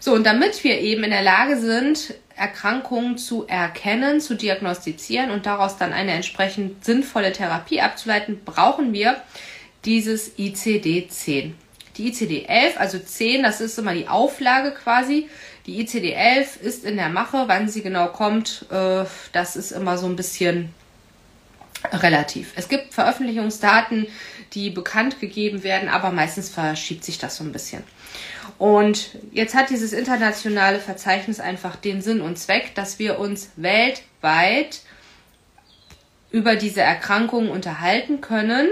So, 0.00 0.12
und 0.12 0.24
damit 0.24 0.62
wir 0.64 0.80
eben 0.80 1.04
in 1.04 1.10
der 1.10 1.22
Lage 1.22 1.56
sind, 1.58 2.14
Erkrankungen 2.36 3.16
zu 3.16 3.46
erkennen, 3.46 4.20
zu 4.20 4.34
diagnostizieren 4.34 5.30
und 5.30 5.46
daraus 5.46 5.78
dann 5.78 5.92
eine 5.92 6.12
entsprechend 6.12 6.84
sinnvolle 6.84 7.32
Therapie 7.32 7.80
abzuleiten, 7.80 8.40
brauchen 8.44 8.92
wir 8.92 9.16
dieses 9.84 10.36
ICD-10. 10.36 11.52
Die 11.96 12.12
ICD-11, 12.12 12.76
also 12.76 12.98
10, 12.98 13.42
das 13.42 13.60
ist 13.60 13.78
immer 13.78 13.94
die 13.94 14.08
Auflage 14.08 14.72
quasi. 14.72 15.28
Die 15.66 15.86
ICD-11 15.86 16.60
ist 16.60 16.84
in 16.84 16.96
der 16.96 17.08
Mache. 17.08 17.44
Wann 17.46 17.68
sie 17.68 17.82
genau 17.82 18.08
kommt, 18.08 18.66
äh, 18.70 19.04
das 19.32 19.56
ist 19.56 19.70
immer 19.70 19.96
so 19.96 20.06
ein 20.06 20.16
bisschen 20.16 20.70
relativ. 21.92 22.52
Es 22.56 22.68
gibt 22.68 22.94
Veröffentlichungsdaten, 22.94 24.06
die 24.52 24.70
bekannt 24.70 25.20
gegeben 25.20 25.62
werden, 25.62 25.88
aber 25.88 26.10
meistens 26.10 26.48
verschiebt 26.48 27.04
sich 27.04 27.18
das 27.18 27.36
so 27.36 27.44
ein 27.44 27.52
bisschen. 27.52 27.82
Und 28.58 29.10
jetzt 29.32 29.54
hat 29.54 29.70
dieses 29.70 29.92
internationale 29.92 30.78
Verzeichnis 30.78 31.40
einfach 31.40 31.76
den 31.76 32.02
Sinn 32.02 32.20
und 32.20 32.38
Zweck, 32.38 32.74
dass 32.74 32.98
wir 32.98 33.18
uns 33.18 33.50
weltweit 33.56 34.80
über 36.30 36.56
diese 36.56 36.80
Erkrankungen 36.80 37.50
unterhalten 37.50 38.20
können, 38.20 38.68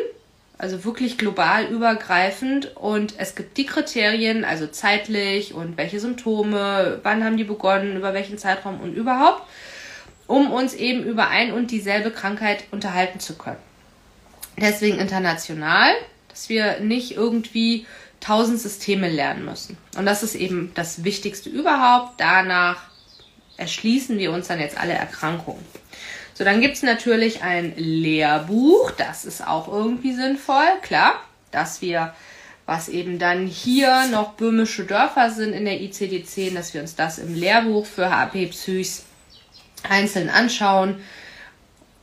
also 0.59 0.85
wirklich 0.85 1.19
global 1.19 1.67
übergreifend. 1.67 2.77
Und 2.77 3.15
es 3.19 3.35
gibt 3.35 3.57
die 3.57 3.67
Kriterien, 3.67 4.45
also 4.45 4.67
zeitlich 4.67 5.55
und 5.55 5.77
welche 5.77 6.01
Symptome, 6.01 7.01
wann 7.03 7.25
haben 7.25 7.37
die 7.37 7.45
begonnen, 7.45 7.97
über 7.97 8.15
welchen 8.15 8.39
Zeitraum 8.39 8.81
und 8.81 8.95
überhaupt, 8.95 9.43
um 10.27 10.51
uns 10.51 10.75
eben 10.75 11.05
über 11.05 11.29
ein 11.29 11.53
und 11.53 11.71
dieselbe 11.71 12.11
Krankheit 12.11 12.65
unterhalten 12.71 13.21
zu 13.21 13.37
können. 13.37 13.59
Deswegen 14.57 14.99
international, 14.99 15.93
dass 16.29 16.49
wir 16.49 16.81
nicht 16.81 17.17
irgendwie 17.17 17.87
tausend 18.21 18.61
Systeme 18.61 19.09
lernen 19.09 19.45
müssen. 19.45 19.77
Und 19.97 20.07
das 20.07 20.23
ist 20.23 20.35
eben 20.35 20.71
das 20.75 21.05
Wichtigste 21.05 21.51
überhaupt. 21.51 22.21
Danach 22.21 22.83
erschließen 23.57 24.19
wir 24.19 24.33
uns 24.33 24.49
dann 24.49 24.61
jetzt 24.61 24.79
alle 24.79 24.93
Erkrankungen. 24.93 25.65
So, 26.35 26.45
dann 26.45 26.61
gibt 26.61 26.77
es 26.77 26.83
natürlich 26.83 27.43
ein 27.43 27.75
Lehrbuch. 27.77 28.91
Das 28.93 29.25
ist 29.25 29.47
auch 29.47 29.69
irgendwie 29.69 30.15
sinnvoll, 30.15 30.67
klar, 30.81 31.21
dass 31.51 31.83
wir, 31.83 32.15
was 32.65 32.89
eben 32.89 33.19
dann 33.19 33.47
hier 33.47 34.07
noch 34.11 34.33
böhmische 34.33 34.85
Dörfer 34.85 35.31
sind 35.31 35.53
in 35.53 35.65
der 35.65 35.81
ICD-10, 35.81 36.55
dass 36.55 36.73
wir 36.73 36.81
uns 36.81 36.95
das 36.95 37.19
im 37.19 37.35
Lehrbuch 37.35 37.85
für 37.85 38.11
HP 38.11 38.47
Psychs 38.47 39.05
einzeln 39.89 40.29
anschauen 40.29 40.97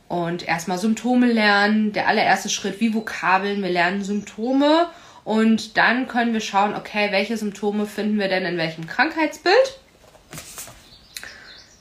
und 0.08 0.46
erstmal 0.46 0.78
Symptome 0.78 1.26
lernen. 1.26 1.92
Der 1.92 2.08
allererste 2.08 2.48
Schritt 2.48 2.80
wie 2.80 2.94
Vokabeln. 2.94 3.62
Wir 3.62 3.70
lernen 3.70 4.02
Symptome 4.02 4.88
und 5.24 5.76
dann 5.76 6.08
können 6.08 6.32
wir 6.32 6.40
schauen, 6.40 6.74
okay, 6.74 7.12
welche 7.12 7.36
Symptome 7.36 7.86
finden 7.86 8.18
wir 8.18 8.28
denn 8.28 8.44
in 8.44 8.56
welchem 8.56 8.86
Krankheitsbild. 8.86 9.78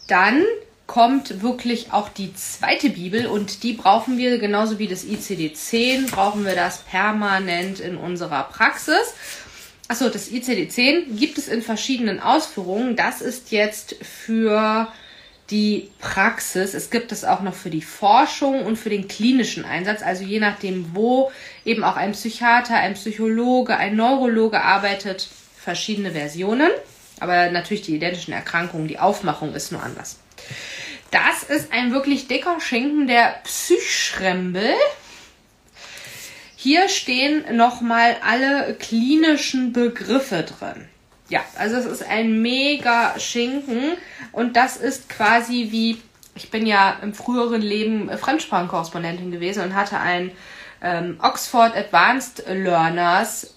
Dann 0.07 0.43
kommt 0.85 1.43
wirklich 1.43 1.93
auch 1.93 2.09
die 2.09 2.33
zweite 2.33 2.89
Bibel 2.89 3.27
und 3.27 3.61
die 3.61 3.73
brauchen 3.73 4.17
wir 4.17 4.39
genauso 4.39 4.79
wie 4.79 4.87
das 4.87 5.05
ICD-10, 5.05 6.09
brauchen 6.09 6.45
wir 6.45 6.55
das 6.55 6.79
permanent 6.79 7.79
in 7.79 7.95
unserer 7.95 8.43
Praxis. 8.43 9.13
Achso, 9.87 10.09
das 10.09 10.29
ICD-10 10.29 11.15
gibt 11.15 11.37
es 11.37 11.47
in 11.47 11.61
verschiedenen 11.61 12.19
Ausführungen. 12.19 12.95
Das 12.95 13.21
ist 13.21 13.51
jetzt 13.51 13.95
für 14.03 14.87
die 15.51 15.89
Praxis. 15.99 16.73
Es 16.73 16.89
gibt 16.89 17.11
es 17.11 17.25
auch 17.25 17.41
noch 17.41 17.55
für 17.55 17.69
die 17.69 17.81
Forschung 17.81 18.65
und 18.65 18.77
für 18.77 18.89
den 18.89 19.07
klinischen 19.07 19.65
Einsatz. 19.65 20.01
Also 20.01 20.23
je 20.23 20.39
nachdem, 20.39 20.95
wo 20.95 21.31
eben 21.65 21.83
auch 21.83 21.95
ein 21.95 22.11
Psychiater, 22.11 22.75
ein 22.75 22.93
Psychologe, 22.93 23.77
ein 23.77 23.95
Neurologe 23.95 24.61
arbeitet, 24.61 25.27
verschiedene 25.57 26.11
Versionen. 26.11 26.69
Aber 27.19 27.49
natürlich 27.49 27.83
die 27.83 27.95
identischen 27.95 28.33
Erkrankungen, 28.33 28.87
die 28.87 28.99
Aufmachung 28.99 29.53
ist 29.53 29.71
nur 29.71 29.83
anders. 29.83 30.19
Das 31.11 31.43
ist 31.43 31.73
ein 31.73 31.91
wirklich 31.91 32.27
dicker 32.27 32.59
Schinken 32.61 33.07
der 33.07 33.35
Psychschrembel. 33.43 34.73
Hier 36.55 36.89
stehen 36.89 37.55
nochmal 37.55 38.17
alle 38.23 38.75
klinischen 38.75 39.73
Begriffe 39.73 40.43
drin. 40.43 40.87
Ja, 41.29 41.41
also 41.57 41.77
es 41.77 41.85
ist 41.85 42.03
ein 42.03 42.41
mega 42.41 43.19
Schinken 43.19 43.93
und 44.31 44.55
das 44.55 44.77
ist 44.77 45.09
quasi 45.09 45.67
wie, 45.69 46.01
ich 46.35 46.49
bin 46.49 46.65
ja 46.65 46.97
im 47.03 47.13
früheren 47.13 47.61
Leben 47.61 48.09
Fremdsprachenkorrespondentin 48.17 49.31
gewesen 49.31 49.63
und 49.63 49.75
hatte 49.75 49.99
ein 49.99 50.31
ähm, 50.81 51.19
Oxford 51.21 51.75
Advanced 51.75 52.43
Learners 52.47 53.53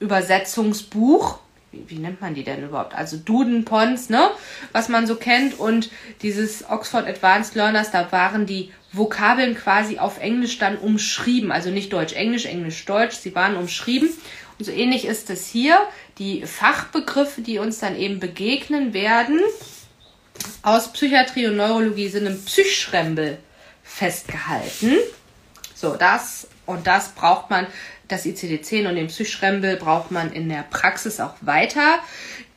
Übersetzungsbuch. 0.00 1.38
Wie, 1.70 1.84
wie, 1.88 1.98
nennt 1.98 2.20
man 2.20 2.34
die 2.34 2.44
denn 2.44 2.64
überhaupt? 2.64 2.94
Also 2.94 3.16
Duden, 3.16 3.64
Pons, 3.64 4.08
ne? 4.08 4.30
Was 4.72 4.88
man 4.88 5.06
so 5.06 5.16
kennt. 5.16 5.58
Und 5.58 5.90
dieses 6.22 6.68
Oxford 6.68 7.06
Advanced 7.06 7.54
Learners, 7.54 7.90
da 7.90 8.10
waren 8.12 8.46
die 8.46 8.72
Vokabeln 8.92 9.56
quasi 9.56 9.98
auf 9.98 10.20
Englisch 10.20 10.58
dann 10.58 10.76
umschrieben. 10.76 11.50
Also 11.50 11.70
nicht 11.70 11.92
Deutsch, 11.92 12.14
Englisch, 12.14 12.46
Englisch, 12.46 12.84
Deutsch. 12.84 13.16
Sie 13.16 13.34
waren 13.34 13.56
umschrieben. 13.56 14.08
Und 14.58 14.64
so 14.64 14.70
ähnlich 14.70 15.04
ist 15.04 15.30
es 15.30 15.46
hier. 15.48 15.78
Die 16.18 16.46
Fachbegriffe, 16.46 17.40
die 17.40 17.58
uns 17.58 17.78
dann 17.80 17.96
eben 17.96 18.20
begegnen 18.20 18.94
werden, 18.94 19.40
aus 20.62 20.92
Psychiatrie 20.92 21.46
und 21.46 21.56
Neurologie 21.56 22.08
sind 22.08 22.26
im 22.26 22.42
Psychschrembel 22.44 23.38
festgehalten. 23.82 24.96
So, 25.74 25.96
das 25.96 26.48
und 26.66 26.86
das 26.86 27.10
braucht 27.10 27.50
man, 27.50 27.66
das 28.08 28.24
ICD-10 28.24 28.88
und 28.88 28.96
den 28.96 29.08
Psychschrembel 29.08 29.76
braucht 29.76 30.10
man 30.10 30.32
in 30.32 30.48
der 30.48 30.62
Praxis 30.62 31.20
auch 31.20 31.34
weiter. 31.40 31.98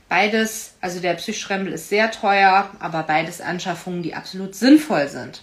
Beides, 0.09 0.75
also 0.79 0.99
der 0.99 1.15
Psychschrembel 1.15 1.73
ist 1.73 1.89
sehr 1.89 2.11
teuer, 2.11 2.69
aber 2.79 3.03
beides 3.03 3.41
Anschaffungen, 3.41 4.03
die 4.03 4.15
absolut 4.15 4.55
sinnvoll 4.55 5.09
sind. 5.09 5.41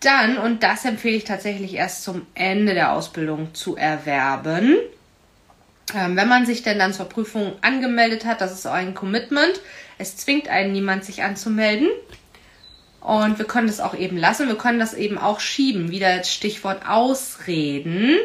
Dann, 0.00 0.36
und 0.36 0.62
das 0.62 0.84
empfehle 0.84 1.16
ich 1.16 1.24
tatsächlich 1.24 1.74
erst 1.74 2.04
zum 2.04 2.26
Ende 2.34 2.74
der 2.74 2.92
Ausbildung 2.92 3.54
zu 3.54 3.76
erwerben, 3.76 4.76
wenn 5.92 6.28
man 6.28 6.46
sich 6.46 6.62
denn 6.62 6.78
dann 6.78 6.92
zur 6.92 7.08
Prüfung 7.08 7.52
angemeldet 7.62 8.24
hat, 8.24 8.40
das 8.40 8.52
ist 8.52 8.66
auch 8.66 8.72
ein 8.72 8.94
Commitment. 8.94 9.60
Es 9.98 10.16
zwingt 10.16 10.48
einen 10.48 10.72
niemand, 10.72 11.04
sich 11.04 11.22
anzumelden. 11.22 11.88
Und 13.00 13.38
wir 13.38 13.46
können 13.46 13.68
das 13.68 13.80
auch 13.80 13.94
eben 13.94 14.16
lassen. 14.16 14.48
Wir 14.48 14.58
können 14.58 14.80
das 14.80 14.94
eben 14.94 15.16
auch 15.16 15.38
schieben. 15.38 15.92
Wieder 15.92 16.18
das 16.18 16.32
Stichwort 16.32 16.88
Ausreden. 16.88 18.16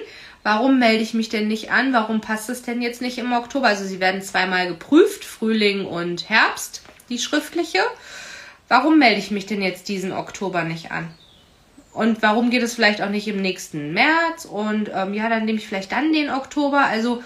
Warum 0.44 0.80
melde 0.80 1.04
ich 1.04 1.14
mich 1.14 1.30
denn 1.30 1.48
nicht 1.48 1.72
an? 1.72 1.94
Warum 1.94 2.20
passt 2.20 2.50
es 2.50 2.64
denn 2.64 2.82
jetzt 2.82 3.02
nicht 3.02 3.20
im 3.20 3.32
Oktober? 3.32 3.68
Also 3.68 3.86
sie 3.86 4.00
werden 4.00 4.24
zweimal 4.24 4.68
geprüft, 4.68 5.24
Frühling 5.24 5.86
und 5.86 6.30
Herbst, 6.30 6.82
die 7.10 7.20
schriftliche. 7.20 7.80
Warum 8.68 8.98
melde 8.98 9.20
ich 9.20 9.30
mich 9.30 9.46
denn 9.46 9.62
jetzt 9.62 9.88
diesen 9.88 10.12
Oktober 10.12 10.64
nicht 10.64 10.92
an? 10.92 11.14
Und 11.94 12.24
warum 12.24 12.50
geht 12.50 12.64
es 12.64 12.74
vielleicht 12.74 13.02
auch 13.04 13.10
nicht 13.10 13.28
im 13.28 13.42
nächsten 13.42 13.94
März? 13.94 14.46
Und 14.46 14.90
ähm, 14.96 15.14
ja, 15.14 15.30
dann 15.30 15.46
nehme 15.46 15.60
ich 15.60 15.68
vielleicht 15.68 15.92
dann 15.92 16.12
den 16.14 16.32
Oktober. 16.32 16.86
Also 16.86 17.22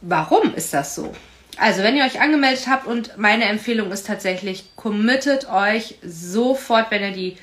warum 0.00 0.54
ist 0.54 0.74
das 0.74 0.94
so? 0.94 1.12
Also, 1.56 1.82
wenn 1.82 1.96
ihr 1.96 2.04
euch 2.04 2.20
angemeldet 2.20 2.68
habt 2.68 2.86
und 2.86 3.18
meine 3.18 3.44
Empfehlung 3.44 3.90
ist 3.92 4.06
tatsächlich, 4.06 4.70
committet 4.76 5.50
euch 5.50 5.96
sofort, 6.02 6.90
wenn 6.90 7.02
ihr 7.02 7.12
die 7.12 7.36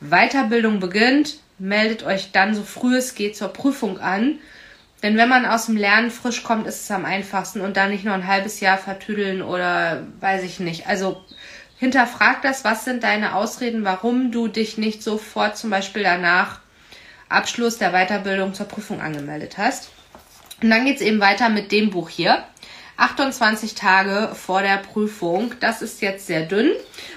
Weiterbildung 0.00 0.80
beginnt, 0.80 1.38
meldet 1.58 2.04
euch 2.04 2.30
dann 2.32 2.54
so 2.54 2.62
früh 2.62 2.96
es 2.96 3.14
geht 3.14 3.36
zur 3.36 3.48
Prüfung 3.48 3.98
an. 3.98 4.38
Denn 5.02 5.16
wenn 5.16 5.28
man 5.28 5.44
aus 5.44 5.66
dem 5.66 5.76
Lernen 5.76 6.10
frisch 6.10 6.42
kommt, 6.42 6.66
ist 6.66 6.82
es 6.82 6.90
am 6.90 7.04
einfachsten 7.04 7.60
und 7.60 7.76
dann 7.76 7.90
nicht 7.90 8.04
nur 8.04 8.14
ein 8.14 8.26
halbes 8.26 8.60
Jahr 8.60 8.78
vertüdeln 8.78 9.42
oder 9.42 10.06
weiß 10.20 10.42
ich 10.44 10.60
nicht. 10.60 10.86
Also 10.86 11.22
hinterfrag 11.78 12.42
das, 12.42 12.64
was 12.64 12.84
sind 12.84 13.02
deine 13.02 13.34
Ausreden, 13.34 13.84
warum 13.84 14.30
du 14.30 14.48
dich 14.48 14.78
nicht 14.78 15.02
sofort 15.02 15.58
zum 15.58 15.70
Beispiel 15.70 16.02
danach 16.02 16.60
Abschluss 17.28 17.78
der 17.78 17.90
Weiterbildung 17.90 18.54
zur 18.54 18.66
Prüfung 18.66 19.00
angemeldet 19.00 19.58
hast. 19.58 19.90
Und 20.62 20.70
dann 20.70 20.84
geht 20.84 20.96
es 20.96 21.02
eben 21.02 21.20
weiter 21.20 21.48
mit 21.48 21.72
dem 21.72 21.90
Buch 21.90 22.08
hier. 22.08 22.44
28 22.96 23.74
Tage 23.74 24.34
vor 24.34 24.62
der 24.62 24.78
Prüfung. 24.78 25.52
Das 25.60 25.82
ist 25.82 26.00
jetzt 26.00 26.26
sehr 26.26 26.42
dünn. 26.42 26.70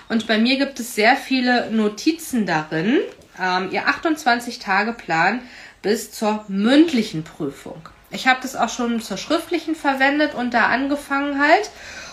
Und 0.09 0.27
bei 0.27 0.37
mir 0.37 0.57
gibt 0.57 0.79
es 0.79 0.95
sehr 0.95 1.15
viele 1.15 1.69
Notizen 1.71 2.45
darin. 2.45 2.99
Ähm, 3.39 3.69
ihr 3.71 3.87
28-Tage-Plan 3.87 5.41
bis 5.81 6.11
zur 6.11 6.43
mündlichen 6.47 7.23
Prüfung. 7.23 7.89
Ich 8.09 8.27
habe 8.27 8.39
das 8.41 8.55
auch 8.55 8.69
schon 8.69 9.01
zur 9.01 9.17
schriftlichen 9.17 9.75
verwendet 9.75 10.33
und 10.33 10.53
da 10.53 10.67
angefangen 10.67 11.39
halt. 11.39 11.69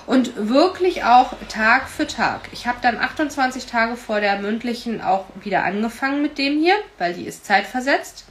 Und 0.06 0.32
wirklich 0.37 1.04
auch 1.04 1.32
Tag 1.48 1.88
für 1.88 2.06
Tag. 2.06 2.50
Ich 2.52 2.66
habe 2.66 2.76
dann 2.82 2.98
28 2.98 3.64
Tage 3.64 3.96
vor 3.96 4.20
der 4.20 4.38
mündlichen 4.38 5.00
auch 5.00 5.24
wieder 5.42 5.64
angefangen 5.64 6.20
mit 6.20 6.37
dem 6.37 6.60
hier, 6.60 6.74
weil 6.98 7.14
die 7.14 7.24
ist 7.24 7.46
zeitversetzt. 7.46 8.26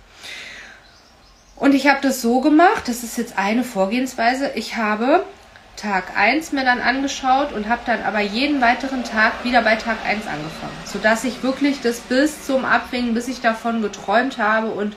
Und 1.55 1.75
ich 1.75 1.87
habe 1.87 1.99
das 2.01 2.21
so 2.21 2.41
gemacht, 2.41 2.87
das 2.87 3.03
ist 3.03 3.17
jetzt 3.17 3.37
eine 3.37 3.63
Vorgehensweise. 3.63 4.51
Ich 4.55 4.75
habe 4.75 5.23
Tag 5.75 6.17
1 6.17 6.51
mir 6.51 6.63
dann 6.63 6.81
angeschaut 6.81 7.51
und 7.53 7.67
habe 7.67 7.81
dann 7.85 8.03
aber 8.03 8.19
jeden 8.19 8.61
weiteren 8.61 9.03
Tag 9.03 9.43
wieder 9.43 9.61
bei 9.61 9.75
Tag 9.75 9.97
1 10.05 10.27
angefangen. 10.27 10.73
Sodass 10.85 11.23
ich 11.23 11.43
wirklich 11.43 11.81
das 11.81 11.99
bis 11.99 12.45
zum 12.45 12.65
Abwinken, 12.65 13.13
bis 13.13 13.27
ich 13.27 13.41
davon 13.41 13.81
geträumt 13.81 14.37
habe 14.37 14.67
und 14.67 14.95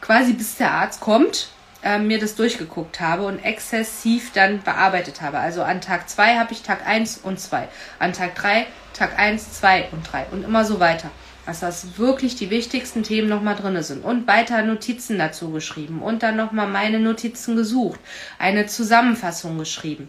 quasi 0.00 0.32
bis 0.32 0.56
der 0.56 0.72
Arzt 0.72 1.00
kommt, 1.00 1.48
äh, 1.82 1.98
mir 1.98 2.18
das 2.18 2.34
durchgeguckt 2.34 3.00
habe 3.00 3.24
und 3.24 3.38
exzessiv 3.38 4.32
dann 4.32 4.62
bearbeitet 4.62 5.22
habe. 5.22 5.38
Also 5.38 5.62
an 5.62 5.80
Tag 5.80 6.08
2 6.08 6.36
habe 6.38 6.52
ich 6.52 6.62
Tag 6.62 6.86
1 6.86 7.18
und 7.18 7.40
2. 7.40 7.68
An 7.98 8.12
Tag 8.12 8.34
3 8.34 8.66
Tag 8.92 9.18
1, 9.18 9.54
2 9.54 9.88
und 9.92 10.12
3 10.12 10.26
und 10.30 10.44
immer 10.44 10.64
so 10.64 10.78
weiter 10.80 11.10
dass 11.50 11.58
das 11.58 11.98
wirklich 11.98 12.36
die 12.36 12.48
wichtigsten 12.48 13.02
Themen 13.02 13.28
nochmal 13.28 13.56
drin 13.56 13.82
sind. 13.82 14.04
Und 14.04 14.28
weiter 14.28 14.62
Notizen 14.62 15.18
dazu 15.18 15.50
geschrieben 15.50 16.00
und 16.00 16.22
dann 16.22 16.36
nochmal 16.36 16.68
meine 16.68 17.00
Notizen 17.00 17.56
gesucht, 17.56 17.98
eine 18.38 18.66
Zusammenfassung 18.66 19.58
geschrieben. 19.58 20.08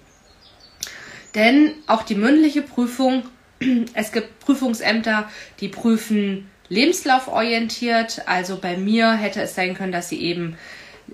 Denn 1.34 1.74
auch 1.88 2.04
die 2.04 2.14
mündliche 2.14 2.62
Prüfung, 2.62 3.24
es 3.96 4.12
gibt 4.12 4.40
Prüfungsämter, 4.40 5.30
die 5.62 5.70
prüfen 5.70 6.48
lebenslauforientiert. 6.70 8.22
Also 8.28 8.60
bei 8.62 8.78
mir 8.78 9.14
hätte 9.14 9.42
es 9.42 9.56
sein 9.56 9.74
können, 9.74 9.92
dass 9.92 10.10
sie 10.10 10.22
eben 10.22 10.58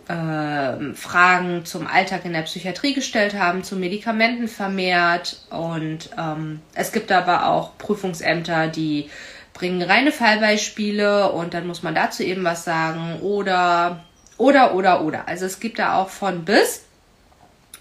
äh, 0.10 0.94
Fragen 0.94 1.64
zum 1.64 1.88
Alltag 1.88 2.26
in 2.26 2.34
der 2.34 2.42
Psychiatrie 2.42 2.94
gestellt 2.94 3.34
haben, 3.34 3.64
zu 3.64 3.78
Medikamenten 3.78 4.50
vermehrt. 4.50 5.40
Und 5.52 6.10
ähm, 6.20 6.60
es 6.76 6.92
gibt 6.92 7.14
aber 7.14 7.48
auch 7.48 7.78
Prüfungsämter, 7.78 8.68
die 8.68 9.10
bringen 9.58 9.82
reine 9.82 10.12
Fallbeispiele 10.12 11.32
und 11.32 11.56
dann 11.56 11.66
muss 11.66 11.82
man 11.82 11.96
dazu 11.96 12.22
eben 12.22 12.44
was 12.44 12.64
sagen 12.64 13.20
oder, 13.22 14.04
oder, 14.38 14.76
oder, 14.76 15.02
oder. 15.02 15.28
Also 15.28 15.46
es 15.46 15.60
gibt 15.60 15.80
da 15.80 15.96
auch 15.96 16.10
von 16.10 16.46
bis. 16.46 16.84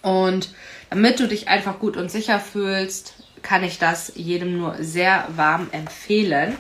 Und 0.01 0.55
damit 0.89 1.21
du 1.21 1.29
dich 1.29 1.49
einfach 1.49 1.79
gut 1.79 1.97
und 1.99 2.11
sicher 2.11 2.41
fühlst, 2.41 3.15
kann 3.43 3.63
ich 3.63 3.79
das 3.79 4.13
jedem 4.15 4.57
nur 4.57 4.77
sehr 4.81 5.27
warm 5.37 5.69
empfehlen. 5.73 6.57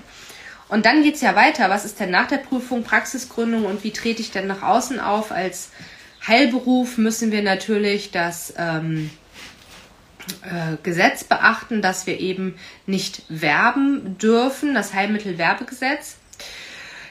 Und 0.68 0.84
dann 0.84 1.02
geht 1.02 1.14
es 1.14 1.22
ja 1.22 1.34
weiter. 1.34 1.70
Was 1.70 1.84
ist 1.84 1.98
denn 1.98 2.10
nach 2.10 2.28
der 2.28 2.38
Prüfung 2.38 2.82
Praxisgründung 2.82 3.64
und 3.64 3.84
wie 3.84 3.92
trete 3.92 4.20
ich 4.20 4.32
denn 4.32 4.46
nach 4.46 4.62
außen 4.62 5.00
auf? 5.00 5.32
Als 5.32 5.70
Heilberuf 6.26 6.98
müssen 6.98 7.32
wir 7.32 7.42
natürlich 7.42 8.10
das 8.10 8.52
ähm, 8.58 9.06
äh, 9.06 9.25
Gesetz 10.82 11.24
beachten, 11.24 11.82
dass 11.82 12.06
wir 12.06 12.18
eben 12.20 12.56
nicht 12.86 13.22
werben 13.28 14.18
dürfen, 14.18 14.74
das 14.74 14.94
Heilmittelwerbegesetz. 14.94 16.16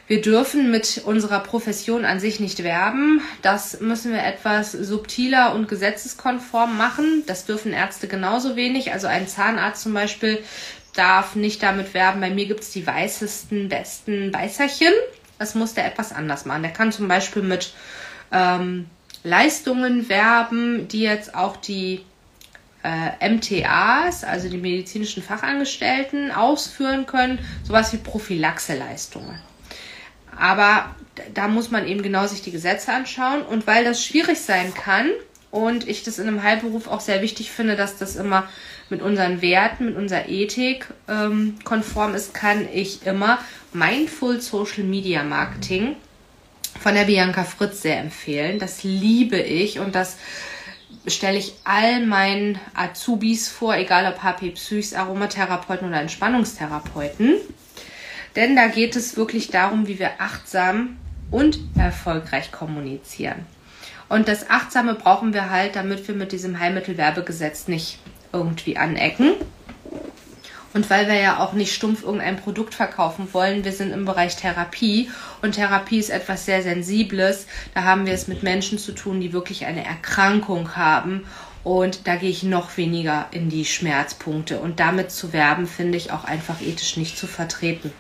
Wir 0.08 0.22
dürfen 0.22 0.70
mit 0.70 1.02
unserer 1.04 1.40
Profession 1.40 2.06
an 2.06 2.20
sich 2.20 2.40
nicht 2.40 2.64
werben. 2.64 3.22
Das 3.42 3.80
müssen 3.80 4.12
wir 4.12 4.24
etwas 4.24 4.72
subtiler 4.72 5.56
und 5.56 5.68
gesetzeskonform 5.68 6.78
machen. 6.78 7.24
Das 7.26 7.46
dürfen 7.46 7.74
Ärzte 7.74 8.08
genauso 8.08 8.56
wenig. 8.56 8.92
Also 8.92 9.08
ein 9.08 9.28
Zahnarzt 9.28 9.82
zum 9.82 9.94
Beispiel 9.96 10.44
darf 10.94 11.36
nicht 11.36 11.64
damit 11.64 11.96
werben. 11.96 12.22
Bei 12.22 12.30
mir 12.30 12.46
gibt 12.46 12.60
es 12.60 12.70
die 12.70 12.86
weißesten, 12.86 13.68
besten 13.68 14.32
Weißerchen. 14.32 14.94
Das 15.40 15.56
muss 15.56 15.74
der 15.74 15.88
etwas 15.88 16.14
anders 16.14 16.46
machen. 16.46 16.62
Der 16.62 16.72
kann 16.72 16.92
zum 16.92 17.08
Beispiel 17.08 17.42
mit 17.42 17.74
ähm, 18.32 18.86
Leistungen 19.24 20.08
werben, 20.08 20.88
die 20.88 21.02
jetzt 21.02 21.34
auch 21.34 21.58
die 21.58 22.06
äh, 22.86 23.30
MTAs, 23.30 24.24
also 24.24 24.48
die 24.48 24.58
medizinischen 24.58 25.24
Fachangestellten, 25.24 26.32
ausführen 26.32 27.08
können, 27.08 27.40
sowas 27.64 27.92
wie 27.94 27.98
Prophylaxeleistungen. 27.98 29.40
Aber 30.38 30.96
da 31.34 31.48
muss 31.48 31.72
man 31.72 31.88
eben 31.88 32.04
genau 32.04 32.28
sich 32.28 32.42
die 32.42 32.52
Gesetze 32.52 32.94
anschauen. 32.94 33.42
Und 33.42 33.66
weil 33.68 33.84
das 33.84 34.04
schwierig 34.04 34.40
sein 34.40 34.74
kann 34.74 35.10
und 35.50 35.88
ich 35.88 36.04
das 36.04 36.20
in 36.20 36.28
einem 36.28 36.44
Heilberuf 36.44 36.88
auch 36.88 37.00
sehr 37.00 37.22
wichtig 37.22 37.52
finde, 37.52 37.76
dass 37.76 37.98
das 37.98 38.16
immer 38.18 38.48
mit 38.90 39.02
unseren 39.02 39.42
Werten, 39.42 39.86
mit 39.86 39.96
unserer 39.96 40.30
Ethik 40.30 40.88
ähm, 41.08 41.56
konform 41.64 42.14
ist, 42.14 42.34
kann 42.34 42.68
ich 42.72 43.08
immer 43.08 43.40
Mindful 43.74 44.42
Social 44.42 44.84
Media 44.84 45.24
Marketing 45.24 45.96
von 46.80 46.94
der 46.94 47.06
Bianca 47.06 47.46
Fritz 47.46 47.82
sehr 47.82 48.00
empfehlen. 48.00 48.60
Das 48.60 48.84
liebe 48.84 49.40
ich 49.40 49.80
und 49.80 49.96
das 49.96 50.18
stelle 51.08 51.38
ich 51.38 51.54
all 51.64 52.06
meinen 52.06 52.60
Azubis 52.74 53.50
vor, 53.50 53.76
egal 53.76 54.12
ob 54.12 54.24
HP 54.24 54.52
Psychs, 54.52 54.94
Aromatherapeuten 54.94 55.88
oder 55.88 56.02
Entspannungstherapeuten. 56.02 57.36
Denn 58.36 58.56
da 58.56 58.68
geht 58.68 58.96
es 58.96 59.16
wirklich 59.16 59.50
darum, 59.50 59.88
wie 59.88 60.00
wir 60.00 60.20
achtsam 60.20 60.98
und 61.32 61.60
erfolgreich 61.78 62.52
kommunizieren. 62.52 63.46
Und 64.10 64.28
das 64.28 64.50
Achtsame 64.50 64.94
brauchen 64.94 65.34
wir 65.34 65.50
halt, 65.50 65.76
damit 65.76 66.08
wir 66.08 66.16
mit 66.16 66.32
diesem 66.32 66.60
Heilmittelwerbegesetz 66.60 67.68
nicht 67.68 67.98
irgendwie 68.34 68.78
anecken. 68.78 69.34
Und 70.76 70.90
weil 70.90 71.08
wir 71.08 71.16
ja 71.16 71.40
auch 71.40 71.54
nicht 71.54 71.74
stumpf 71.74 72.04
irgendein 72.04 72.36
Produkt 72.36 72.76
verkaufen 72.76 73.30
wollen, 73.32 73.64
wir 73.64 73.72
sind 73.72 73.94
im 73.94 74.04
Bereich 74.04 74.36
Therapie 74.36 75.10
und 75.42 75.54
Therapie 75.54 76.00
ist 76.00 76.10
etwas 76.10 76.44
sehr 76.44 76.62
Sensibles. 76.64 77.48
Da 77.74 77.84
haben 77.84 78.06
wir 78.06 78.12
es 78.12 78.28
mit 78.28 78.44
Menschen 78.44 78.78
zu 78.78 78.92
tun, 78.92 79.22
die 79.22 79.32
wirklich 79.32 79.66
eine 79.66 79.86
Erkrankung 79.86 80.76
haben 80.76 81.24
und 81.64 82.08
da 82.08 82.18
gehe 82.18 82.30
ich 82.30 82.44
noch 82.44 82.76
weniger 82.76 83.28
in 83.32 83.48
die 83.48 83.64
Schmerzpunkte. 83.64 84.60
Und 84.60 84.82
damit 84.82 85.12
zu 85.12 85.32
werben, 85.32 85.66
finde 85.66 85.98
ich 85.98 86.12
auch 86.12 86.26
einfach 86.26 86.60
ethisch 86.60 86.98
nicht 86.98 87.18
zu 87.18 87.26
vertreten. 87.26 87.94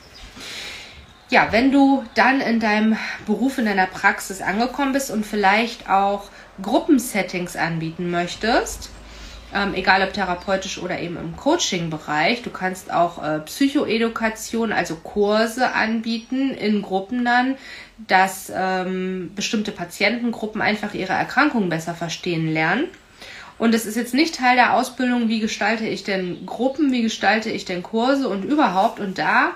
Ja, 1.30 1.54
wenn 1.54 1.72
du 1.72 2.04
dann 2.14 2.42
in 2.42 2.60
deinem 2.60 2.98
Beruf, 3.26 3.58
in 3.58 3.66
deiner 3.66 3.88
Praxis 3.88 4.42
angekommen 4.42 4.92
bist 4.92 5.12
und 5.12 5.26
vielleicht 5.26 5.90
auch 5.90 6.26
Gruppensettings 6.62 7.56
anbieten 7.56 8.12
möchtest, 8.12 8.90
ähm, 9.54 9.74
egal 9.74 10.02
ob 10.04 10.14
therapeutisch 10.14 10.80
oder 10.80 11.00
eben 11.00 11.18
im 11.18 11.36
Coaching-Bereich. 11.36 12.42
Du 12.42 12.50
kannst 12.50 12.92
auch 12.92 13.24
äh, 13.24 13.40
Psychoedukation, 13.40 14.72
also 14.72 14.96
Kurse 14.96 15.74
anbieten 15.74 16.52
in 16.52 16.82
Gruppen 16.82 17.24
dann, 17.24 17.56
dass 17.98 18.52
ähm, 18.54 19.32
bestimmte 19.36 19.72
Patientengruppen 19.72 20.62
einfach 20.62 20.94
ihre 20.94 21.14
Erkrankungen 21.14 21.70
besser 21.70 21.94
verstehen 21.94 22.52
lernen. 22.52 22.86
Und 23.58 23.74
es 23.74 23.86
ist 23.86 23.96
jetzt 23.96 24.14
nicht 24.14 24.36
Teil 24.36 24.58
der 24.58 24.74
Ausbildung, 24.74 25.30
wie 25.30 25.40
gestalte 25.40 25.88
ich 25.88 26.04
denn 26.04 26.46
Gruppen, 26.46 26.92
wie 26.92 27.04
gestalte 27.04 27.50
ich 27.50 27.64
denn 27.64 27.84
Kurse 27.84 28.28
und 28.28 28.44
überhaupt. 28.44 29.00
Und 29.00 29.18
da 29.18 29.52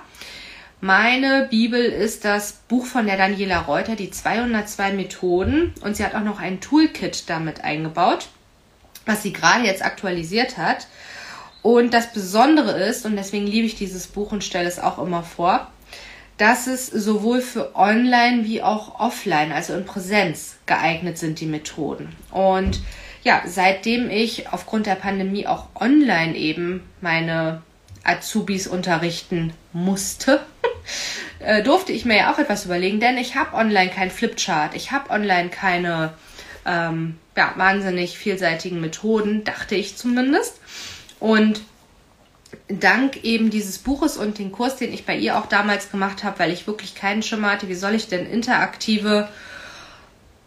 meine 0.80 1.48
Bibel 1.50 1.84
ist 1.84 2.24
das 2.24 2.54
Buch 2.70 2.86
von 2.86 3.06
der 3.06 3.18
Daniela 3.18 3.60
Reuter, 3.60 3.98
die 3.98 4.12
202 4.12 4.94
Methoden. 4.94 5.74
Und 5.82 5.98
sie 5.98 6.06
hat 6.06 6.16
auch 6.16 6.24
noch 6.24 6.40
ein 6.40 6.62
Toolkit 6.62 7.30
damit 7.30 7.66
eingebaut 7.66 8.30
was 9.10 9.24
sie 9.24 9.34
gerade 9.34 9.66
jetzt 9.66 9.84
aktualisiert 9.84 10.58
hat. 10.58 10.88
Und 11.62 11.94
das 11.94 12.14
Besondere 12.14 12.72
ist, 12.84 13.06
und 13.06 13.18
deswegen 13.18 13.48
liebe 13.48 13.66
ich 13.66 13.76
dieses 13.76 14.08
Buch 14.08 14.32
und 14.32 14.44
stelle 14.44 14.68
es 14.68 14.80
auch 14.80 14.98
immer 15.00 15.24
vor, 15.24 15.68
dass 16.38 16.68
es 16.68 16.88
sowohl 16.88 17.42
für 17.42 17.76
Online 17.76 18.46
wie 18.46 18.62
auch 18.64 19.00
Offline, 19.00 19.52
also 19.52 19.74
in 19.74 19.84
Präsenz, 19.86 20.56
geeignet 20.66 21.18
sind, 21.18 21.42
die 21.42 21.46
Methoden. 21.46 22.16
Und 22.32 22.80
ja, 23.24 23.42
seitdem 23.46 24.10
ich 24.10 24.48
aufgrund 24.54 24.86
der 24.86 24.96
Pandemie 24.96 25.48
auch 25.48 25.66
online 25.76 26.36
eben 26.36 26.84
meine 27.02 27.62
Azubis 28.06 28.68
unterrichten 28.68 29.52
musste, 29.74 30.40
äh, 31.40 31.62
durfte 31.62 31.92
ich 31.92 32.06
mir 32.06 32.16
ja 32.16 32.34
auch 32.34 32.40
etwas 32.40 32.64
überlegen, 32.64 33.02
denn 33.02 33.18
ich 33.18 33.36
habe 33.36 33.58
online 33.58 33.90
kein 33.90 34.10
Flipchart, 34.10 34.76
ich 34.76 34.94
habe 34.94 35.10
online 35.10 35.50
keine 35.50 36.14
ähm, 36.66 37.18
ja, 37.36 37.54
wahnsinnig 37.56 38.18
vielseitigen 38.18 38.82
Methoden, 38.82 39.44
dachte 39.44 39.76
ich 39.76 39.98
zumindest. 39.98 40.60
Und 41.20 41.62
dank 42.68 43.24
eben 43.24 43.50
dieses 43.50 43.78
Buches 43.78 44.18
und 44.18 44.38
den 44.38 44.52
Kurs, 44.52 44.76
den 44.76 44.94
ich 44.94 45.06
bei 45.06 45.16
ihr 45.16 45.38
auch 45.38 45.46
damals 45.46 45.92
gemacht 45.92 46.24
habe, 46.24 46.40
weil 46.40 46.52
ich 46.52 46.68
wirklich 46.68 46.96
keinen 46.96 47.24
Schimmer 47.24 47.52
hatte, 47.52 47.68
wie 47.68 47.76
soll 47.76 47.96
ich 47.96 48.08
denn 48.08 48.30
interaktive 48.30 49.30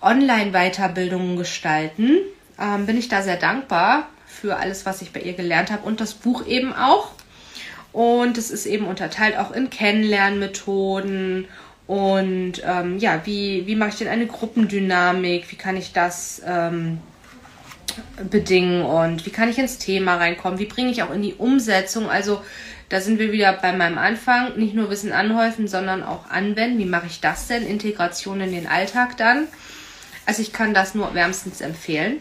Online-Weiterbildungen 0.01 1.37
gestalten, 1.37 2.18
ähm, 2.59 2.87
bin 2.87 2.96
ich 2.96 3.09
da 3.09 3.22
sehr 3.22 3.37
dankbar 3.37 4.09
für 4.27 4.57
alles, 4.57 4.85
was 4.85 5.03
ich 5.03 5.12
bei 5.12 5.20
ihr 5.20 5.35
gelernt 5.35 5.70
habe 5.70 5.87
und 5.87 6.01
das 6.01 6.14
Buch 6.14 6.46
eben 6.46 6.72
auch. 6.72 7.12
Und 7.92 8.38
es 8.38 8.51
ist 8.51 8.66
eben 8.66 8.87
unterteilt 8.87 9.37
auch 9.37 9.53
in 9.53 9.68
Kennenlernmethoden 9.68 11.46
und 11.87 12.62
ähm, 12.64 12.99
ja, 12.99 13.23
wie, 13.25 13.66
wie 13.66 13.77
mache 13.77 13.90
ich 13.90 13.97
denn 13.97 14.09
eine 14.09 14.27
Gruppendynamik? 14.27 15.51
Wie 15.51 15.57
kann 15.57 15.77
ich 15.77 15.92
das 15.92 16.42
ähm, 16.47 16.99
bedingen 18.31 18.83
und 18.83 19.27
wie 19.27 19.31
kann 19.31 19.49
ich 19.49 19.59
ins 19.59 19.79
Thema 19.79 20.16
reinkommen? 20.16 20.59
Wie 20.59 20.66
bringe 20.66 20.90
ich 20.90 21.03
auch 21.03 21.12
in 21.12 21.23
die 21.23 21.35
Umsetzung? 21.35 22.09
Also 22.09 22.42
da 22.88 23.01
sind 23.01 23.18
wir 23.18 23.33
wieder 23.33 23.53
bei 23.55 23.73
meinem 23.73 23.99
Anfang. 23.99 24.59
Nicht 24.59 24.75
nur 24.75 24.90
Wissen 24.90 25.12
anhäufen, 25.12 25.66
sondern 25.66 26.03
auch 26.03 26.31
anwenden. 26.31 26.79
Wie 26.79 26.85
mache 26.85 27.07
ich 27.07 27.21
das 27.21 27.49
denn? 27.49 27.66
Integration 27.66 28.40
in 28.40 28.53
den 28.53 28.66
Alltag 28.66 29.16
dann. 29.16 29.49
Also 30.27 30.42
ich 30.42 30.53
kann 30.53 30.75
das 30.75 30.95
nur 30.95 31.14
wärmstens 31.14 31.61
empfehlen. 31.61 32.18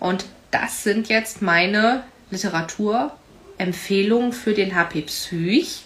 Und 0.00 0.26
das 0.50 0.82
sind 0.82 1.08
jetzt 1.08 1.40
meine 1.40 2.04
Literaturempfehlungen 2.30 4.32
für 4.32 4.54
den 4.54 4.74
HP 4.74 5.02
Psych. 5.02 5.84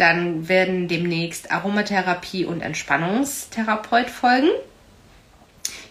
Dann 0.00 0.48
werden 0.48 0.88
demnächst 0.88 1.52
Aromatherapie 1.52 2.46
und 2.46 2.62
Entspannungstherapeut 2.62 4.08
folgen. 4.08 4.48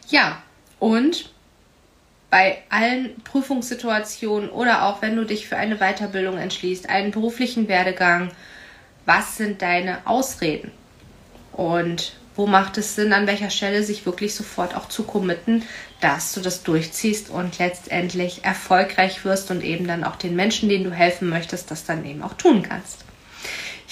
Ja, 0.10 0.42
und 0.80 1.32
bei 2.32 2.64
allen 2.70 3.22
Prüfungssituationen 3.24 4.50
oder 4.50 4.86
auch 4.86 5.04
wenn 5.04 5.16
du 5.16 5.26
dich 5.26 5.48
für 5.48 5.58
eine 5.58 5.78
Weiterbildung 5.78 6.40
entschließt, 6.40 6.90
einen 6.90 7.12
beruflichen 7.12 7.68
Werdegang, 7.68 8.32
was 9.06 9.38
sind 9.38 9.62
deine 9.62 10.00
Ausreden? 10.08 10.72
Und 11.52 12.14
wo 12.36 12.48
macht 12.48 12.80
es 12.80 12.96
Sinn, 12.96 13.14
an 13.14 13.28
welcher 13.28 13.52
Stelle 13.52 13.84
sich 13.84 14.08
wirklich 14.08 14.34
sofort 14.34 14.76
auch 14.76 14.90
zu 14.90 15.04
committen, 15.04 15.62
dass 16.02 16.34
du 16.34 16.42
das 16.42 16.64
durchziehst 16.64 17.30
und 17.30 17.60
letztendlich 17.60 18.44
erfolgreich 18.44 19.24
wirst 19.24 19.52
und 19.52 19.64
eben 19.64 19.86
dann 19.86 20.04
auch 20.04 20.16
den 20.16 20.36
Menschen, 20.36 20.68
denen 20.68 20.86
du 20.86 20.92
helfen 20.92 21.30
möchtest, 21.30 21.70
das 21.70 21.86
dann 21.86 22.04
eben 22.06 22.24
auch 22.24 22.34
tun 22.34 22.64
kannst 22.64 23.06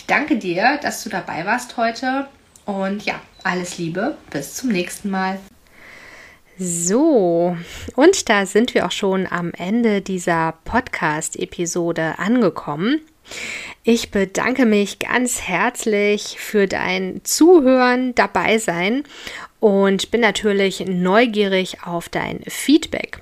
danke 0.07 0.37
dir, 0.37 0.79
dass 0.81 1.03
du 1.03 1.09
dabei 1.09 1.45
warst 1.45 1.77
heute. 1.77 2.27
Und 2.65 3.05
ja, 3.05 3.21
alles 3.43 3.77
Liebe. 3.77 4.17
Bis 4.29 4.55
zum 4.55 4.69
nächsten 4.69 5.09
Mal. 5.09 5.39
So, 6.59 7.55
und 7.95 8.29
da 8.29 8.47
sind 8.47 8.73
wir 8.73 8.87
auch 8.87 8.91
schon 8.91 9.27
am 9.27 9.51
Ende 9.53 10.01
dieser 10.01 10.55
Podcast-Episode 10.65 12.17
angekommen. 12.17 13.01
Ich 13.83 14.09
bedanke 14.09 14.65
mich 14.65 14.97
ganz 14.97 15.41
herzlich 15.41 16.37
für 16.39 16.65
dein 16.65 17.21
Zuhören, 17.23 18.15
dabei 18.15 18.57
sein 18.57 19.03
und 19.59 20.09
bin 20.09 20.21
natürlich 20.21 20.83
neugierig 20.87 21.83
auf 21.85 22.09
dein 22.09 22.41
Feedback. 22.47 23.21